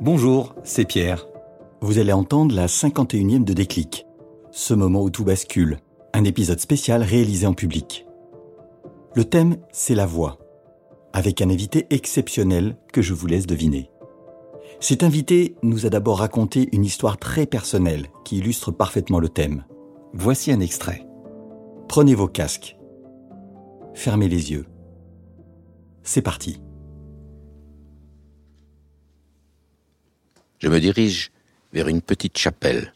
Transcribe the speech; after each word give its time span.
Bonjour, 0.00 0.54
c'est 0.62 0.84
Pierre. 0.84 1.26
Vous 1.80 1.98
allez 1.98 2.12
entendre 2.12 2.54
la 2.54 2.66
51e 2.66 3.42
de 3.42 3.52
Déclic, 3.52 4.06
ce 4.52 4.72
moment 4.72 5.02
où 5.02 5.10
tout 5.10 5.24
bascule, 5.24 5.80
un 6.14 6.22
épisode 6.22 6.60
spécial 6.60 7.02
réalisé 7.02 7.48
en 7.48 7.52
public. 7.52 8.06
Le 9.16 9.24
thème, 9.24 9.56
c'est 9.72 9.96
la 9.96 10.06
voix, 10.06 10.38
avec 11.12 11.42
un 11.42 11.50
invité 11.50 11.88
exceptionnel 11.90 12.76
que 12.92 13.02
je 13.02 13.12
vous 13.12 13.26
laisse 13.26 13.48
deviner. 13.48 13.90
Cet 14.78 15.02
invité 15.02 15.56
nous 15.64 15.84
a 15.84 15.90
d'abord 15.90 16.20
raconté 16.20 16.68
une 16.70 16.84
histoire 16.84 17.18
très 17.18 17.46
personnelle 17.46 18.06
qui 18.24 18.38
illustre 18.38 18.70
parfaitement 18.70 19.18
le 19.18 19.28
thème. 19.28 19.64
Voici 20.12 20.52
un 20.52 20.60
extrait. 20.60 21.08
Prenez 21.88 22.14
vos 22.14 22.28
casques. 22.28 22.76
Fermez 23.94 24.28
les 24.28 24.52
yeux. 24.52 24.66
C'est 26.04 26.22
parti. 26.22 26.60
Je 30.58 30.68
me 30.68 30.80
dirige 30.80 31.30
vers 31.72 31.88
une 31.88 32.02
petite 32.02 32.36
chapelle 32.36 32.92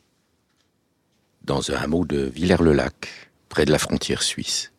dans 1.44 1.70
un 1.70 1.74
hameau 1.74 2.04
de 2.04 2.22
Villers-le-Lac, 2.22 3.08
près 3.48 3.64
de 3.64 3.72
la 3.72 3.78
frontière 3.78 4.22
suisse. 4.22 4.72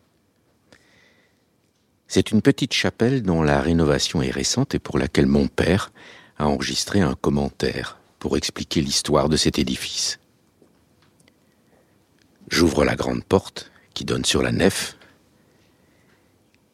C'est 2.08 2.32
une 2.32 2.42
petite 2.42 2.74
chapelle 2.74 3.24
dont 3.24 3.42
la 3.42 3.62
rénovation 3.62 4.22
est 4.22 4.32
récente 4.32 4.76
et 4.76 4.80
pour 4.80 5.00
laquelle 5.00 5.26
mon 5.26 5.48
père 5.48 5.92
a 6.38 6.48
enregistré 6.48 7.02
un 7.02 7.16
commentaire 7.16 7.98
pour 8.20 8.38
expliquer 8.38 8.82
l'histoire 8.82 9.30
de 9.30 9.38
cet 9.38 9.60
édifice. 9.60 10.20
J'ouvre 12.50 12.86
la 12.86 12.96
grande 12.96 13.24
porte 13.24 13.72
qui 13.94 14.06
donne 14.06 14.26
sur 14.26 14.44
la 14.44 14.52
nef 14.52 14.98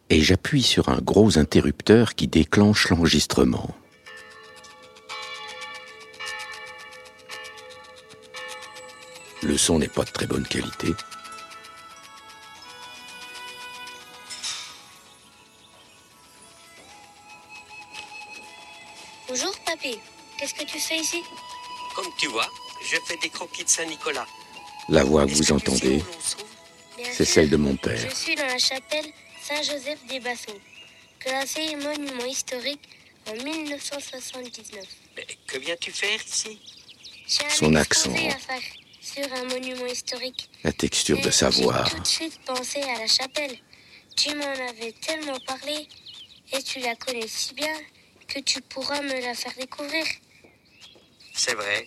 et 0.09 0.21
j'appuie 0.21 0.63
sur 0.63 0.89
un 0.89 0.99
gros 0.99 1.37
interrupteur 1.37 2.15
qui 2.15 2.27
déclenche 2.27 2.89
l'enregistrement. 2.89 3.75
Le 9.49 9.57
son 9.57 9.79
n'est 9.79 9.87
pas 9.87 10.03
de 10.03 10.11
très 10.11 10.27
bonne 10.27 10.45
qualité. 10.45 10.89
Bonjour 19.27 19.57
papy, 19.65 19.97
qu'est-ce 20.37 20.53
que 20.53 20.65
tu 20.65 20.79
fais 20.79 20.97
ici? 20.97 21.23
Comme 21.95 22.05
tu 22.19 22.27
vois, 22.27 22.47
je 22.91 22.97
fais 23.07 23.17
des 23.23 23.29
croquis 23.29 23.63
de 23.63 23.69
Saint-Nicolas. 23.69 24.27
La 24.87 25.03
voix 25.03 25.25
que 25.25 25.31
vous 25.31 25.51
entendez, 25.51 26.03
c'est 27.11 27.25
celle 27.25 27.49
de 27.49 27.57
mon 27.57 27.75
père. 27.75 27.97
Je 28.07 28.15
suis 28.15 28.35
dans 28.35 28.45
la 28.45 28.59
chapelle 28.59 29.11
Saint-Joseph 29.41 30.05
des 30.07 30.19
Bassons, 30.19 30.59
classée 31.17 31.75
monument 31.75 32.25
historique 32.25 32.87
en 33.27 33.33
1979. 33.33 34.85
Mais 35.17 35.25
que 35.47 35.57
viens-tu 35.57 35.91
faire 35.91 36.23
ici? 36.23 36.59
J'ai 37.27 37.45
un 37.45 37.49
Son 37.49 37.73
accent. 37.73 38.13
à 38.13 38.37
faire 38.37 38.61
sur 39.13 39.33
un 39.33 39.45
monument 39.45 39.85
historique. 39.85 40.49
La 40.63 40.71
texture 40.71 41.19
de 41.21 41.31
sa 41.31 41.49
voix, 41.49 41.83
J'ai 41.85 41.95
tout 41.95 42.01
de 42.01 42.07
suite 42.07 42.39
pensé 42.45 42.81
à 42.81 42.99
la 42.99 43.07
chapelle. 43.07 43.57
Tu 44.15 44.35
m'en 44.35 44.53
avais 44.69 44.91
tellement 44.93 45.39
parlé 45.47 45.87
et 46.51 46.61
tu 46.63 46.79
la 46.79 46.95
connais 46.95 47.27
si 47.27 47.53
bien 47.53 47.75
que 48.27 48.39
tu 48.39 48.61
pourras 48.61 49.01
me 49.01 49.19
la 49.21 49.33
faire 49.33 49.53
découvrir. 49.57 50.05
C'est 51.33 51.55
vrai, 51.55 51.85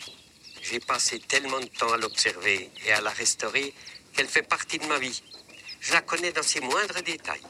j'ai 0.63 0.81
passé 0.81 1.19
tellement 1.21 1.61
de 1.61 1.67
temps 1.67 1.93
à 1.93 1.97
l'observer 1.97 2.71
et 2.87 2.93
à 2.93 3.01
la 3.01 3.11
restaurer 3.11 3.73
qu'elle 4.15 4.29
fait 4.29 4.43
partie 4.43 4.79
de 4.79 4.87
ma 4.87 4.99
vie. 4.99 5.23
Je 5.81 5.93
la 5.93 6.01
connais 6.01 6.33
dans 6.33 6.43
ses 6.43 6.61
moindres 6.61 7.03
détails. 7.03 7.43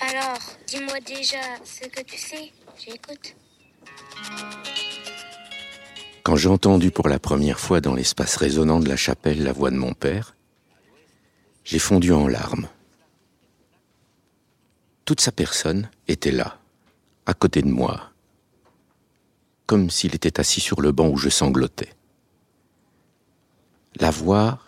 Alors, 0.00 0.38
dis-moi 0.66 1.00
déjà 1.00 1.40
ce 1.64 1.88
que 1.88 2.02
tu 2.02 2.18
sais. 2.18 2.52
J'écoute. 2.78 3.34
Quand 6.26 6.34
j'ai 6.34 6.48
entendu 6.48 6.90
pour 6.90 7.08
la 7.08 7.20
première 7.20 7.60
fois 7.60 7.80
dans 7.80 7.94
l'espace 7.94 8.34
résonnant 8.34 8.80
de 8.80 8.88
la 8.88 8.96
chapelle 8.96 9.44
la 9.44 9.52
voix 9.52 9.70
de 9.70 9.76
mon 9.76 9.92
père, 9.92 10.34
j'ai 11.62 11.78
fondu 11.78 12.12
en 12.12 12.26
larmes. 12.26 12.66
Toute 15.04 15.20
sa 15.20 15.30
personne 15.30 15.88
était 16.08 16.32
là, 16.32 16.58
à 17.26 17.34
côté 17.34 17.62
de 17.62 17.68
moi, 17.68 18.10
comme 19.66 19.88
s'il 19.88 20.16
était 20.16 20.40
assis 20.40 20.60
sur 20.60 20.80
le 20.80 20.90
banc 20.90 21.06
où 21.06 21.16
je 21.16 21.28
sanglotais. 21.28 21.94
La 24.00 24.10
voix 24.10 24.58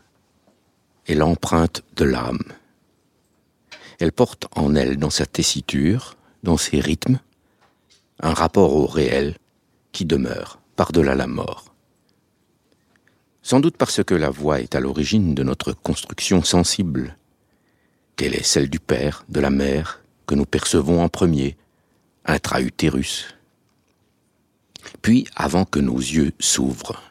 est 1.08 1.16
l'empreinte 1.16 1.82
de 1.96 2.04
l'âme. 2.04 2.44
Elle 3.98 4.12
porte 4.12 4.46
en 4.54 4.76
elle, 4.76 4.96
dans 4.96 5.10
sa 5.10 5.26
tessiture, 5.26 6.14
dans 6.44 6.56
ses 6.56 6.78
rythmes, 6.78 7.18
un 8.20 8.32
rapport 8.32 8.74
au 8.76 8.86
réel 8.86 9.36
qui 9.90 10.04
demeure 10.04 10.57
par-delà 10.78 11.16
la 11.16 11.26
mort. 11.26 11.74
Sans 13.42 13.58
doute 13.58 13.76
parce 13.76 14.04
que 14.04 14.14
la 14.14 14.30
voix 14.30 14.60
est 14.60 14.76
à 14.76 14.80
l'origine 14.80 15.34
de 15.34 15.42
notre 15.42 15.72
construction 15.72 16.44
sensible, 16.44 17.16
qu'elle 18.14 18.36
est 18.36 18.44
celle 18.44 18.70
du 18.70 18.78
père, 18.78 19.24
de 19.28 19.40
la 19.40 19.50
mère, 19.50 20.00
que 20.28 20.36
nous 20.36 20.44
percevons 20.44 21.02
en 21.02 21.08
premier, 21.08 21.56
intra-utérus? 22.26 23.34
Puis, 25.02 25.26
avant 25.34 25.64
que 25.64 25.80
nos 25.80 25.98
yeux 25.98 26.30
s'ouvrent, 26.38 27.02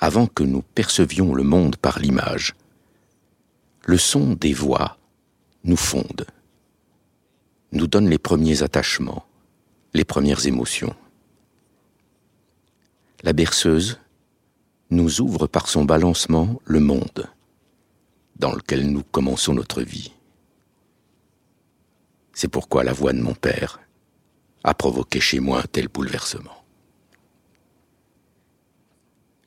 avant 0.00 0.26
que 0.26 0.42
nous 0.42 0.62
percevions 0.62 1.36
le 1.36 1.44
monde 1.44 1.76
par 1.76 2.00
l'image, 2.00 2.54
le 3.86 3.98
son 3.98 4.34
des 4.34 4.52
voix 4.52 4.98
nous 5.62 5.76
fonde, 5.76 6.26
nous 7.70 7.86
donne 7.86 8.08
les 8.10 8.18
premiers 8.18 8.64
attachements, 8.64 9.26
les 9.94 10.04
premières 10.04 10.44
émotions. 10.44 10.96
La 13.22 13.32
berceuse 13.32 13.98
nous 14.90 15.20
ouvre 15.20 15.46
par 15.46 15.68
son 15.68 15.84
balancement 15.84 16.60
le 16.64 16.80
monde 16.80 17.28
dans 18.36 18.52
lequel 18.52 18.90
nous 18.90 19.04
commençons 19.04 19.54
notre 19.54 19.82
vie. 19.82 20.12
C'est 22.32 22.48
pourquoi 22.48 22.82
la 22.82 22.92
voix 22.92 23.12
de 23.12 23.20
mon 23.20 23.34
père 23.34 23.78
a 24.64 24.74
provoqué 24.74 25.20
chez 25.20 25.38
moi 25.38 25.60
un 25.60 25.66
tel 25.70 25.86
bouleversement. 25.86 26.64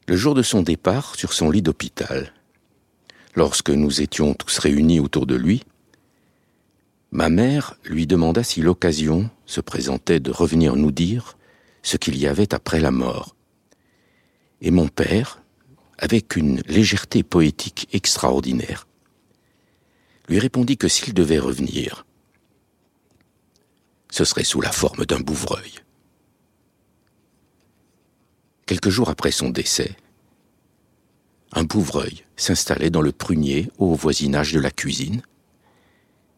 Le 0.07 0.15
jour 0.15 0.35
de 0.35 0.41
son 0.41 0.61
départ 0.61 1.15
sur 1.15 1.33
son 1.33 1.49
lit 1.49 1.61
d'hôpital, 1.61 2.31
lorsque 3.35 3.71
nous 3.71 4.01
étions 4.01 4.33
tous 4.33 4.57
réunis 4.59 5.01
autour 5.01 5.25
de 5.25 5.35
lui, 5.35 5.63
ma 7.11 7.29
mère 7.29 7.75
lui 7.83 8.07
demanda 8.07 8.43
si 8.43 8.61
l'occasion 8.61 9.29
se 9.45 9.59
présentait 9.59 10.21
de 10.21 10.31
revenir 10.31 10.77
nous 10.77 10.91
dire 10.91 11.37
ce 11.83 11.97
qu'il 11.97 12.17
y 12.17 12.27
avait 12.27 12.53
après 12.53 12.79
la 12.79 12.91
mort. 12.91 13.35
Et 14.61 14.71
mon 14.71 14.87
père, 14.87 15.41
avec 15.97 16.35
une 16.35 16.61
légèreté 16.61 17.23
poétique 17.23 17.87
extraordinaire, 17.93 18.87
lui 20.27 20.39
répondit 20.39 20.77
que 20.77 20.87
s'il 20.87 21.13
devait 21.13 21.39
revenir, 21.39 22.05
ce 24.11 24.23
serait 24.23 24.43
sous 24.43 24.61
la 24.61 24.71
forme 24.71 25.05
d'un 25.05 25.19
bouvreuil. 25.19 25.73
Quelques 28.65 28.89
jours 28.89 29.09
après 29.09 29.31
son 29.31 29.49
décès, 29.49 29.95
un 31.51 31.63
bouvreuil 31.63 32.25
s'installait 32.35 32.89
dans 32.89 33.01
le 33.01 33.11
prunier 33.11 33.71
au 33.77 33.93
voisinage 33.93 34.53
de 34.53 34.59
la 34.59 34.71
cuisine, 34.71 35.21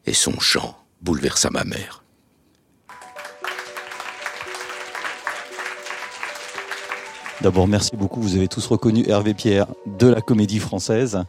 et 0.05 0.13
son 0.13 0.39
chant 0.39 0.77
bouleversa 1.01 1.49
ma 1.49 1.63
mère. 1.63 2.03
D'abord, 7.41 7.67
merci 7.67 7.95
beaucoup. 7.95 8.19
Vous 8.19 8.35
avez 8.35 8.47
tous 8.47 8.65
reconnu 8.65 9.07
Hervé 9.07 9.35
Pierre 9.35 9.67
de 9.85 10.07
la 10.07 10.21
Comédie 10.21 10.57
Française. 10.57 11.23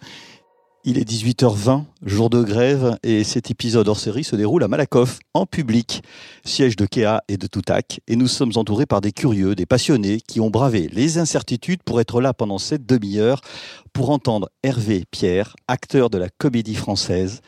Il 0.83 0.97
est 0.97 1.07
18h20, 1.07 1.85
jour 2.07 2.31
de 2.31 2.43
grève, 2.43 2.97
et 3.03 3.25
cet 3.25 3.51
épisode 3.51 3.89
hors 3.89 3.99
série 3.99 4.25
se 4.25 4.35
déroule 4.35 4.65
à 4.65 4.69
Malakoff, 4.69 5.19
en 5.35 5.45
public, 5.45 6.03
siège 6.47 6.77
de 6.77 6.87
Kea 6.87 7.19
et 7.29 7.37
de 7.37 7.47
Toutac. 7.47 8.01
Et 8.09 8.17
nous 8.17 8.27
sommes 8.27 8.53
entourés 8.55 8.87
par 8.87 9.03
des 9.03 9.13
curieux, 9.13 9.55
des 9.55 9.67
passionnés 9.67 10.23
qui 10.27 10.41
ont 10.41 10.49
bravé 10.49 10.89
les 10.91 11.19
incertitudes 11.19 11.83
pour 11.83 12.01
être 12.01 12.23
là 12.23 12.33
pendant 12.33 12.59
cette 12.59 12.87
demi-heure 12.87 13.43
pour 13.93 14.09
entendre 14.09 14.49
Hervé 14.63 15.05
Pierre, 15.11 15.57
acteur 15.67 16.09
de 16.09 16.17
la 16.17 16.31
Comédie 16.31 16.75
Française, 16.75 17.43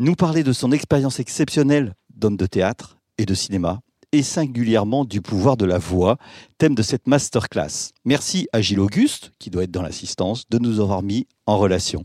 nous 0.00 0.16
parler 0.16 0.42
de 0.42 0.52
son 0.52 0.72
expérience 0.72 1.20
exceptionnelle 1.20 1.94
d'homme 2.16 2.36
de 2.36 2.46
théâtre 2.46 2.96
et 3.18 3.24
de 3.26 3.34
cinéma, 3.34 3.82
et 4.12 4.22
singulièrement 4.22 5.04
du 5.04 5.20
pouvoir 5.20 5.56
de 5.56 5.64
la 5.64 5.78
voix, 5.78 6.16
thème 6.58 6.74
de 6.74 6.82
cette 6.82 7.06
masterclass. 7.06 7.92
Merci 8.04 8.48
à 8.52 8.60
Gilles 8.60 8.80
Auguste, 8.80 9.32
qui 9.38 9.50
doit 9.50 9.64
être 9.64 9.70
dans 9.70 9.82
l'assistance, 9.82 10.48
de 10.48 10.58
nous 10.58 10.80
avoir 10.80 11.02
mis 11.02 11.26
en 11.46 11.58
relation. 11.58 12.04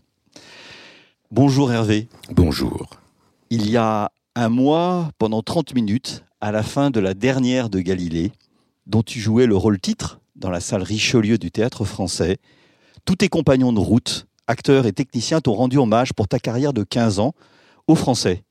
Bonjour 1.31 1.71
Hervé. 1.71 2.07
Bonjour. 2.31 2.89
Il 3.49 3.69
y 3.69 3.77
a 3.77 4.11
un 4.35 4.49
mois, 4.49 5.09
pendant 5.17 5.41
30 5.41 5.73
minutes, 5.73 6.23
à 6.41 6.51
la 6.51 6.61
fin 6.61 6.91
de 6.91 6.99
la 6.99 7.13
dernière 7.13 7.69
de 7.69 7.79
Galilée, 7.79 8.31
dont 8.85 9.01
tu 9.01 9.19
jouais 9.19 9.47
le 9.47 9.55
rôle 9.55 9.79
titre 9.79 10.19
dans 10.35 10.49
la 10.49 10.59
salle 10.59 10.83
Richelieu 10.83 11.37
du 11.37 11.49
théâtre 11.49 11.85
français, 11.85 12.37
tous 13.05 13.15
tes 13.15 13.29
compagnons 13.29 13.73
de 13.73 13.79
route, 13.79 14.27
acteurs 14.47 14.85
et 14.85 14.93
techniciens, 14.93 15.41
t'ont 15.41 15.53
rendu 15.53 15.77
hommage 15.77 16.13
pour 16.13 16.27
ta 16.27 16.39
carrière 16.39 16.73
de 16.73 16.83
15 16.83 17.19
ans 17.19 17.33
aux 17.87 17.95
Français. 17.95 18.43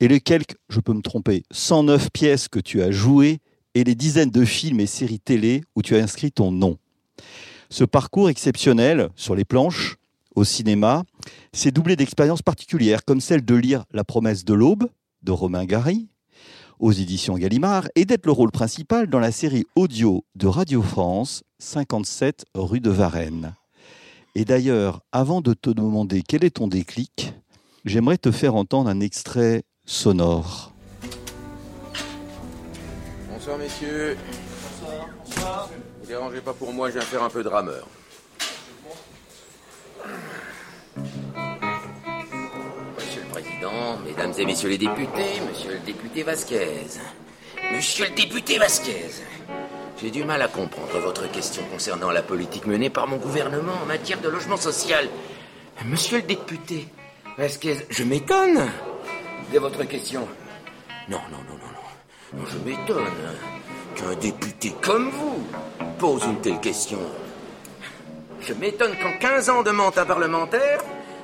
Et 0.00 0.08
les 0.08 0.20
quelques, 0.20 0.56
je 0.68 0.80
peux 0.80 0.92
me 0.92 1.02
tromper, 1.02 1.42
109 1.50 2.10
pièces 2.10 2.48
que 2.48 2.60
tu 2.60 2.82
as 2.82 2.90
jouées 2.90 3.38
et 3.74 3.84
les 3.84 3.94
dizaines 3.94 4.30
de 4.30 4.44
films 4.44 4.80
et 4.80 4.86
séries 4.86 5.20
télé 5.20 5.62
où 5.74 5.82
tu 5.82 5.96
as 5.96 6.02
inscrit 6.02 6.32
ton 6.32 6.52
nom. 6.52 6.78
Ce 7.70 7.84
parcours 7.84 8.28
exceptionnel 8.28 9.08
sur 9.16 9.34
les 9.34 9.44
planches, 9.44 9.96
au 10.34 10.44
cinéma, 10.44 11.04
s'est 11.52 11.70
doublé 11.70 11.96
d'expériences 11.96 12.42
particulières 12.42 13.04
comme 13.04 13.20
celle 13.20 13.44
de 13.44 13.54
lire 13.54 13.84
La 13.92 14.04
promesse 14.04 14.44
de 14.44 14.54
l'aube 14.54 14.88
de 15.22 15.32
Romain 15.32 15.64
Gary 15.64 16.08
aux 16.78 16.92
éditions 16.92 17.36
Gallimard 17.36 17.88
et 17.94 18.04
d'être 18.04 18.26
le 18.26 18.32
rôle 18.32 18.50
principal 18.50 19.06
dans 19.06 19.18
la 19.18 19.32
série 19.32 19.64
audio 19.76 20.24
de 20.34 20.46
Radio 20.46 20.82
France 20.82 21.42
57 21.58 22.44
rue 22.54 22.80
de 22.80 22.90
Varennes. 22.90 23.54
Et 24.34 24.44
d'ailleurs, 24.44 25.00
avant 25.12 25.40
de 25.40 25.54
te 25.54 25.70
demander 25.70 26.22
quel 26.22 26.44
est 26.44 26.56
ton 26.56 26.68
déclic, 26.68 27.32
j'aimerais 27.86 28.18
te 28.18 28.30
faire 28.30 28.54
entendre 28.56 28.90
un 28.90 29.00
extrait 29.00 29.62
sonore. 29.86 30.72
Bonsoir 33.30 33.58
messieurs. 33.58 34.18
Bonsoir. 35.24 35.70
Ne 36.02 36.06
dérangez 36.06 36.40
pas 36.40 36.52
pour 36.52 36.72
moi, 36.72 36.88
je 36.88 36.94
viens 36.94 37.02
faire 37.02 37.22
un 37.22 37.30
peu 37.30 37.42
de 37.42 37.48
rameur. 37.48 37.86
Monsieur 42.96 43.22
le 43.22 43.30
Président, 43.30 43.98
Mesdames 44.04 44.32
et 44.36 44.44
Messieurs 44.44 44.68
les 44.68 44.78
députés, 44.78 45.40
Monsieur 45.48 45.72
le 45.72 45.78
député 45.78 46.22
Vasquez. 46.24 46.86
Monsieur 47.72 48.08
le 48.08 48.14
député 48.14 48.58
Vasquez, 48.58 49.10
j'ai 50.00 50.10
du 50.10 50.24
mal 50.24 50.42
à 50.42 50.48
comprendre 50.48 50.98
votre 51.00 51.30
question 51.30 51.62
concernant 51.70 52.10
la 52.10 52.22
politique 52.22 52.66
menée 52.66 52.90
par 52.90 53.06
mon 53.06 53.16
gouvernement 53.16 53.74
en 53.82 53.86
matière 53.86 54.20
de 54.20 54.28
logement 54.28 54.56
social. 54.56 55.08
Monsieur 55.84 56.18
le 56.18 56.22
député 56.22 56.88
Vasquez, 57.38 57.76
je 57.90 58.02
m'étonne 58.02 58.66
de 59.52 59.58
votre 59.58 59.84
question? 59.84 60.26
Non, 61.08 61.20
non, 61.30 61.36
non, 61.36 61.54
non, 61.54 62.38
non. 62.38 62.40
Non, 62.40 62.46
je 62.46 62.58
m'étonne 62.58 63.04
qu'un 63.94 64.14
député 64.14 64.72
comme 64.80 65.10
vous 65.10 65.44
pose 65.98 66.24
une 66.24 66.40
telle 66.40 66.60
question. 66.60 66.98
Je 68.40 68.54
m'étonne 68.54 68.96
qu'en 69.02 69.18
15 69.18 69.50
ans 69.50 69.62
de 69.62 69.70
mandat 69.70 70.06
parlementaire, 70.06 70.80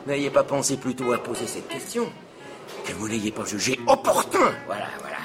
n'ayez 0.07 0.29
pas 0.29 0.45
pensé 0.45 0.77
plutôt 0.77 1.13
à 1.13 1.19
poser 1.19 1.47
cette 1.47 1.69
question, 1.69 2.13
que 2.85 2.93
vous 2.93 3.09
n'ayez 3.09 3.33
pas 3.33 3.47
jugé 3.47 3.81
opportun, 3.87 4.53
voilà, 4.67 4.89
voilà, 5.01 5.17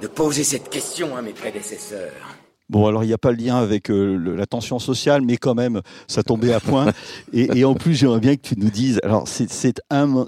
de 0.00 0.06
poser 0.06 0.44
cette 0.44 0.70
question 0.70 1.14
à 1.16 1.20
mes 1.20 1.32
prédécesseurs. 1.32 2.35
Bon, 2.68 2.86
alors 2.86 3.04
il 3.04 3.06
n'y 3.06 3.12
a 3.12 3.18
pas 3.18 3.30
le 3.30 3.36
lien 3.36 3.56
avec 3.56 3.90
euh, 3.90 4.16
le- 4.16 4.34
la 4.34 4.44
tension 4.46 4.78
sociale, 4.80 5.22
mais 5.22 5.36
quand 5.36 5.54
même, 5.54 5.82
ça 6.08 6.22
tombait 6.24 6.52
à 6.52 6.58
point. 6.60 6.92
et, 7.32 7.58
et 7.58 7.64
en 7.64 7.74
plus, 7.74 7.94
j'aimerais 7.94 8.18
bien 8.20 8.34
que 8.34 8.42
tu 8.42 8.54
nous 8.58 8.70
dises. 8.70 8.98
Alors, 9.04 9.28
c'est 9.28 9.48
c'est 9.50 9.74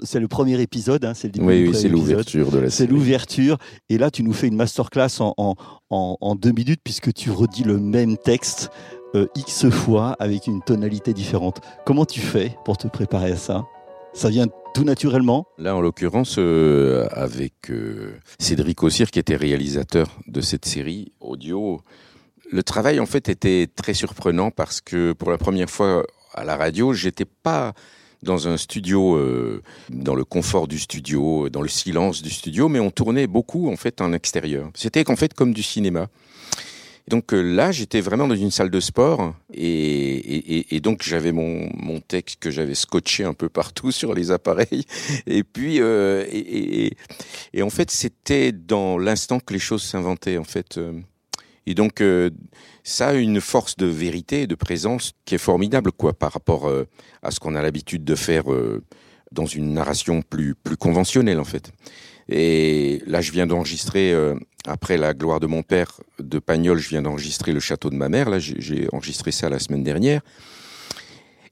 c'est 0.03 0.19
le 0.21 0.27
premier 0.29 0.61
épisode, 0.61 1.03
hein, 1.03 1.13
c'est 1.13 1.27
le 1.27 1.33
début 1.33 1.45
Oui, 1.45 1.67
oui, 1.67 1.75
c'est 1.75 1.89
l'ouverture 1.89 2.49
de 2.51 2.59
la 2.59 2.69
C'est 2.69 2.85
série. 2.85 2.91
l'ouverture. 2.93 3.57
Et 3.89 3.97
là, 3.97 4.09
tu 4.09 4.23
nous 4.23 4.31
fais 4.33 4.47
une 4.47 4.55
masterclass 4.55 5.19
en, 5.19 5.33
en, 5.37 5.55
en, 5.89 6.17
en 6.21 6.35
deux 6.35 6.51
minutes, 6.53 6.79
puisque 6.83 7.13
tu 7.13 7.29
redis 7.29 7.63
le 7.63 7.77
même 7.77 8.15
texte 8.17 8.69
euh, 9.15 9.25
X 9.35 9.67
fois 9.69 10.15
avec 10.19 10.47
une 10.47 10.61
tonalité 10.61 11.13
différente. 11.13 11.59
Comment 11.85 12.05
tu 12.05 12.21
fais 12.21 12.55
pour 12.63 12.77
te 12.77 12.87
préparer 12.87 13.31
à 13.33 13.37
ça? 13.37 13.65
Ça 14.13 14.29
vient 14.29 14.47
tout 14.73 14.83
naturellement? 14.85 15.45
Là, 15.57 15.75
en 15.75 15.81
l'occurrence, 15.81 16.35
euh, 16.39 17.07
avec 17.11 17.69
Cédric 18.39 18.81
Ossir, 18.81 19.11
qui 19.11 19.19
était 19.19 19.35
réalisateur 19.35 20.07
de 20.27 20.41
cette 20.41 20.65
série 20.65 21.11
audio, 21.19 21.81
le 22.51 22.63
travail, 22.63 22.99
en 22.99 23.05
fait, 23.05 23.29
était 23.29 23.67
très 23.75 23.93
surprenant 23.93 24.51
parce 24.51 24.81
que 24.81 25.13
pour 25.13 25.31
la 25.31 25.37
première 25.37 25.69
fois 25.69 26.05
à 26.33 26.43
la 26.43 26.55
radio, 26.57 26.93
j'étais 26.93 27.25
pas 27.25 27.73
dans 28.21 28.47
un 28.47 28.57
studio, 28.57 29.15
euh, 29.15 29.61
dans 29.89 30.15
le 30.15 30.25
confort 30.25 30.67
du 30.67 30.77
studio, 30.79 31.49
dans 31.49 31.61
le 31.61 31.69
silence 31.69 32.21
du 32.21 32.29
studio, 32.29 32.67
mais 32.67 32.79
on 32.79 32.91
tournait 32.91 33.27
beaucoup, 33.27 33.69
en 33.71 33.77
fait, 33.77 34.01
en 34.01 34.11
extérieur. 34.13 34.69
C'était, 34.75 35.09
en 35.09 35.15
fait, 35.15 35.33
comme 35.33 35.53
du 35.53 35.63
cinéma. 35.63 36.07
Donc 37.07 37.33
euh, 37.33 37.41
là, 37.41 37.71
j'étais 37.71 38.01
vraiment 38.01 38.27
dans 38.27 38.35
une 38.35 38.51
salle 38.51 38.69
de 38.69 38.79
sport 38.79 39.33
et, 39.51 39.63
et, 40.15 40.75
et- 40.75 40.79
donc 40.79 41.01
j'avais 41.01 41.31
mon, 41.31 41.67
mon 41.75 42.01
texte 42.01 42.37
que 42.39 42.51
j'avais 42.51 42.75
scotché 42.75 43.23
un 43.23 43.33
peu 43.33 43.49
partout 43.49 43.91
sur 43.99 44.13
les 44.13 44.29
appareils. 44.29 44.85
Et 45.25 45.43
puis, 45.43 45.81
euh, 45.81 46.23
et, 46.31 46.93
et- 47.53 47.63
en 47.63 47.71
fait, 47.71 47.89
c'était 47.89 48.51
dans 48.51 48.99
l'instant 48.99 49.39
que 49.39 49.53
les 49.53 49.59
choses 49.59 49.81
s'inventaient, 49.81 50.37
en 50.37 50.43
fait. 50.43 50.79
Et 51.69 51.75
donc, 51.75 52.01
euh, 52.01 52.31
ça 52.83 53.09
a 53.09 53.13
une 53.13 53.39
force 53.39 53.77
de 53.77 53.85
vérité 53.85 54.41
et 54.41 54.47
de 54.47 54.55
présence 54.55 55.13
qui 55.25 55.35
est 55.35 55.37
formidable, 55.37 55.91
quoi, 55.91 56.13
par 56.13 56.31
rapport 56.33 56.67
euh, 56.67 56.87
à 57.21 57.29
ce 57.29 57.39
qu'on 57.39 57.53
a 57.53 57.61
l'habitude 57.61 58.03
de 58.03 58.15
faire 58.15 58.51
euh, 58.51 58.83
dans 59.31 59.45
une 59.45 59.73
narration 59.75 60.23
plus, 60.23 60.55
plus 60.55 60.77
conventionnelle, 60.77 61.39
en 61.39 61.43
fait. 61.43 61.71
Et 62.27 63.03
là, 63.05 63.21
je 63.21 63.31
viens 63.31 63.45
d'enregistrer, 63.45 64.15
après 64.67 64.97
La 64.97 65.13
gloire 65.13 65.39
de 65.39 65.45
mon 65.45 65.61
père 65.61 65.99
de 66.19 66.39
Pagnol, 66.39 66.79
je 66.79 66.89
viens 66.89 67.03
d'enregistrer 67.03 67.53
Le 67.53 67.59
château 67.59 67.91
de 67.91 67.95
ma 67.95 68.09
mère. 68.09 68.29
Là, 68.29 68.39
j'ai 68.39 68.87
enregistré 68.91 69.31
ça 69.31 69.49
la 69.49 69.59
semaine 69.59 69.83
dernière. 69.83 70.21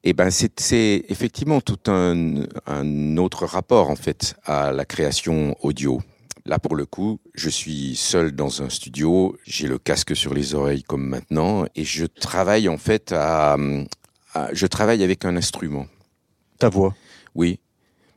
Et 0.03 0.13
ben, 0.13 0.29
c'est 0.31 0.59
c'est 0.59 1.03
effectivement 1.09 1.61
tout 1.61 1.91
un, 1.91 2.45
un 2.67 3.17
autre 3.17 3.45
rapport, 3.45 3.89
en 3.89 3.95
fait, 3.95 4.35
à 4.45 4.71
la 4.71 4.85
création 4.85 5.55
audio. 5.61 6.01
Là, 6.47 6.59
pour 6.59 6.75
le 6.77 6.85
coup, 6.85 7.19
je 7.35 7.49
suis 7.49 7.95
seul 7.97 8.31
dans 8.31 8.61
un 8.61 8.69
studio, 8.69 9.37
j'ai 9.45 9.67
le 9.67 9.77
casque 9.77 10.15
sur 10.15 10.33
les 10.33 10.55
oreilles 10.55 10.83
comme 10.83 11.05
maintenant, 11.05 11.65
et 11.75 11.83
je 11.83 12.05
travaille, 12.05 12.69
en 12.69 12.77
fait, 12.77 13.11
à, 13.11 13.57
à- 14.33 14.49
je 14.53 14.65
travaille 14.65 15.03
avec 15.03 15.25
un 15.25 15.35
instrument. 15.35 15.87
Ta 16.57 16.69
voix. 16.69 16.95
Oui. 17.35 17.59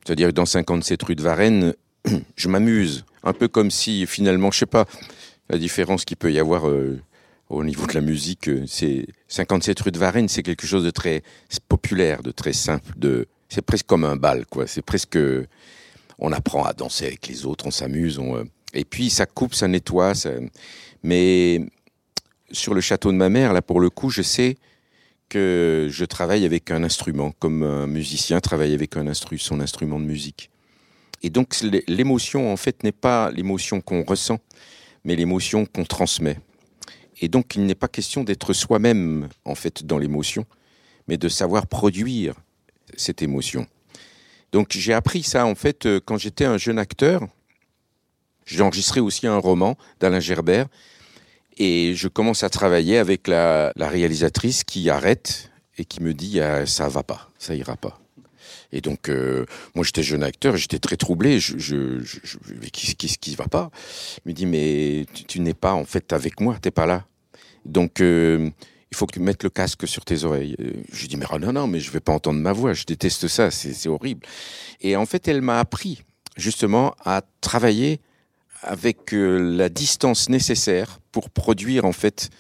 C'est-à-dire 0.05 0.29
que 0.29 0.33
dans 0.33 0.47
57 0.47 1.03
rue 1.03 1.17
de 1.17 1.23
Varennes, 1.23 1.75
je 2.37 2.49
m'amuse. 2.49 3.05
Un 3.25 3.33
peu 3.33 3.49
comme 3.49 3.71
si, 3.71 4.07
finalement, 4.07 4.51
je 4.53 4.61
sais 4.61 4.67
pas, 4.67 4.87
la 5.49 5.59
différence 5.59 6.05
qu'il 6.05 6.17
peut 6.17 6.33
y 6.33 6.39
avoir 6.39 6.69
euh, 6.69 7.01
au 7.49 7.65
niveau 7.65 7.87
de 7.87 7.95
la 7.95 8.01
musique, 8.01 8.49
euh, 8.49 8.65
c'est 8.69 9.07
57 9.27 9.81
rue 9.81 9.91
de 9.91 9.99
Varennes, 9.99 10.29
c'est 10.29 10.45
quelque 10.45 10.67
chose 10.69 10.85
de 10.85 10.91
très 10.91 11.23
populaire, 11.69 12.23
de 12.23 12.31
très 12.31 12.53
simple, 12.53 12.93
de 12.97 13.27
c'est 13.49 13.61
presque 13.63 13.87
comme 13.87 14.05
un 14.05 14.15
bal, 14.17 14.47
quoi. 14.47 14.69
C'est 14.69 14.83
presque 14.83 15.19
on 16.21 16.33
apprend 16.33 16.65
à 16.65 16.73
danser 16.73 17.07
avec 17.07 17.27
les 17.27 17.45
autres, 17.47 17.67
on 17.67 17.71
s'amuse, 17.71 18.19
on, 18.19 18.37
euh, 18.37 18.45
et 18.75 18.85
puis 18.85 19.11
ça 19.11 19.27
coupe, 19.27 19.55
ça 19.55 19.67
nettoie, 19.67 20.13
mais 21.03 21.61
sur 22.53 22.75
le 22.75 22.81
château 22.81 23.11
de 23.11 23.17
ma 23.17 23.29
mère, 23.29 23.53
là 23.53 23.63
pour 23.63 23.81
le 23.81 23.91
coup, 23.91 24.11
je 24.11 24.23
sais 24.23 24.57
que 25.29 25.89
je 25.91 26.05
travaille 26.05 26.45
avec 26.45 26.71
un 26.71 26.83
instrument, 26.85 27.33
comme 27.39 27.63
un 27.63 27.87
musicien 27.87 28.41
travaille 28.41 28.75
avec 28.75 28.97
un 28.97 29.07
instru, 29.07 29.39
son 29.39 29.61
instrument 29.61 29.99
de 30.01 30.05
musique. 30.05 30.51
Et 31.23 31.31
donc 31.31 31.61
l'é- 31.61 31.85
l'émotion, 31.87 32.53
en 32.53 32.57
fait, 32.57 32.83
n'est 32.83 32.93
pas 32.93 33.31
l'émotion 33.31 33.81
qu'on 33.81 34.03
ressent, 34.03 34.41
mais 35.05 35.17
l'émotion 35.17 35.67
qu'on 35.67 35.85
transmet. 35.85 36.39
Et 37.21 37.29
donc 37.29 37.55
il 37.55 37.65
n'est 37.65 37.75
pas 37.75 37.89
question 37.89 38.25
d'être 38.25 38.53
soi-même, 38.53 39.29
en 39.45 39.55
fait, 39.55 39.85
dans 39.85 39.99
l'émotion, 39.99 40.45
mais 41.07 41.17
de 41.17 41.29
savoir 41.29 41.67
produire 41.67 42.35
cette 42.97 43.23
émotion. 43.23 43.67
Donc 44.53 44.69
j'ai 44.71 44.93
appris 44.93 45.23
ça, 45.23 45.47
en 45.47 45.55
fait, 45.55 45.87
euh, 45.87 46.01
quand 46.05 46.19
j'étais 46.19 46.45
un 46.45 46.59
jeune 46.59 46.79
acteur. 46.79 47.27
J'ai 48.47 48.63
enregistré 48.63 48.99
aussi 49.01 49.29
un 49.29 49.37
roman 49.37 49.77
d'Alain 50.01 50.19
Gerbert, 50.19 50.67
et 51.57 51.95
je 51.95 52.09
commence 52.09 52.43
à 52.43 52.51
travailler 52.51 52.99
avec 52.99 53.29
la, 53.29 53.73
réalisatrice 53.77 54.65
qui 54.65 54.91
arrête 54.91 55.51
et 55.79 55.85
qui 55.85 56.03
me 56.03 56.15
dit 56.15 56.41
ah, 56.41 56.67
ça 56.67 56.89
va 56.89 57.03
pas, 57.03 57.31
ça 57.39 57.55
ira 57.55 57.77
pas. 57.77 58.01
Et 58.73 58.81
donc 58.81 59.09
euh, 59.09 59.47
moi 59.75 59.85
j'étais 59.85 60.03
jeune 60.03 60.23
acteur, 60.23 60.57
j'étais 60.57 60.79
très 60.79 60.97
troublé. 60.97 61.39
Je, 61.39 61.59
je, 61.59 62.01
je, 62.03 62.39
qu'est-ce 62.73 62.95
qui, 62.95 63.09
qui 63.19 63.35
va 63.37 63.47
pas? 63.47 63.71
Il 64.25 64.31
me 64.31 64.33
dit 64.33 64.47
mais 64.47 65.07
tu, 65.13 65.25
tu 65.25 65.41
n'es 65.41 65.55
pas 65.55 65.75
en 65.75 65.85
fait 65.85 66.13
avec 66.13 66.41
moi, 66.41 66.57
t'es 66.61 66.71
pas 66.71 66.87
là. 66.87 67.05
Donc 67.67 68.01
euh, 68.01 68.51
il 68.91 68.97
faut 68.97 69.07
que 69.07 69.15
tu 69.15 69.21
mettes 69.21 69.43
le 69.43 69.51
casque 69.51 69.87
sur 69.87 70.05
tes 70.05 70.25
oreilles. 70.25 70.57
Euh, 70.61 70.73
Je 70.93 71.01
lui 71.01 71.09
dis 71.09 71.17
mais 71.17 71.27
ah, 71.31 71.39
non 71.39 71.53
non 71.53 71.67
mais 71.67 71.81
je 71.81 71.91
vais 71.91 72.01
pas 72.01 72.13
entendre 72.13 72.41
ma 72.41 72.53
voix, 72.53 72.73
je 72.73 72.85
déteste 72.85 73.29
ça, 73.29 73.51
c'est 73.51 73.73
c'est 73.73 73.89
horrible. 73.89 74.27
Et 74.81 74.97
en 74.97 75.07
fait 75.07 75.29
elle 75.29 75.43
m'a 75.43 75.61
appris 75.61 76.03
justement 76.37 76.95
à 77.05 77.23
travailler 77.41 78.01
avec 78.63 79.15
euh, 79.15 79.39
la 79.39 79.69
distance 79.69 80.29
nécessaire 80.29 81.01
pour 81.13 81.31
produire 81.31 81.85
en 81.85 81.93
fait 81.93 82.31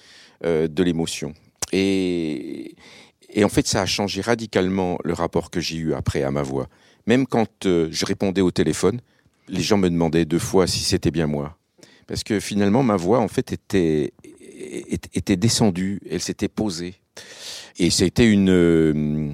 euh, 0.44 0.68
de 0.68 0.82
l'émotion. 0.82 1.34
Et, 1.72 2.74
et 3.32 3.44
en 3.44 3.48
fait, 3.48 3.66
ça 3.66 3.82
a 3.82 3.86
changé 3.86 4.20
radicalement 4.20 4.98
le 5.04 5.12
rapport 5.12 5.50
que 5.50 5.60
j'ai 5.60 5.76
eu 5.76 5.94
après 5.94 6.22
à 6.22 6.30
ma 6.30 6.42
voix. 6.42 6.68
Même 7.06 7.26
quand 7.26 7.66
euh, 7.66 7.88
je 7.90 8.04
répondais 8.04 8.40
au 8.40 8.50
téléphone, 8.50 9.00
les 9.48 9.62
gens 9.62 9.78
me 9.78 9.88
demandaient 9.88 10.24
deux 10.24 10.38
fois 10.38 10.66
si 10.66 10.80
c'était 10.80 11.10
bien 11.10 11.26
moi. 11.26 11.56
Parce 12.06 12.24
que 12.24 12.40
finalement, 12.40 12.82
ma 12.82 12.96
voix, 12.96 13.20
en 13.20 13.28
fait, 13.28 13.52
était, 13.52 14.12
était 14.70 15.36
descendue, 15.36 16.00
elle 16.10 16.20
s'était 16.20 16.48
posée. 16.48 16.94
Et 17.78 17.90
c'était 17.90 18.28
une, 18.28 18.50
euh, 18.50 19.30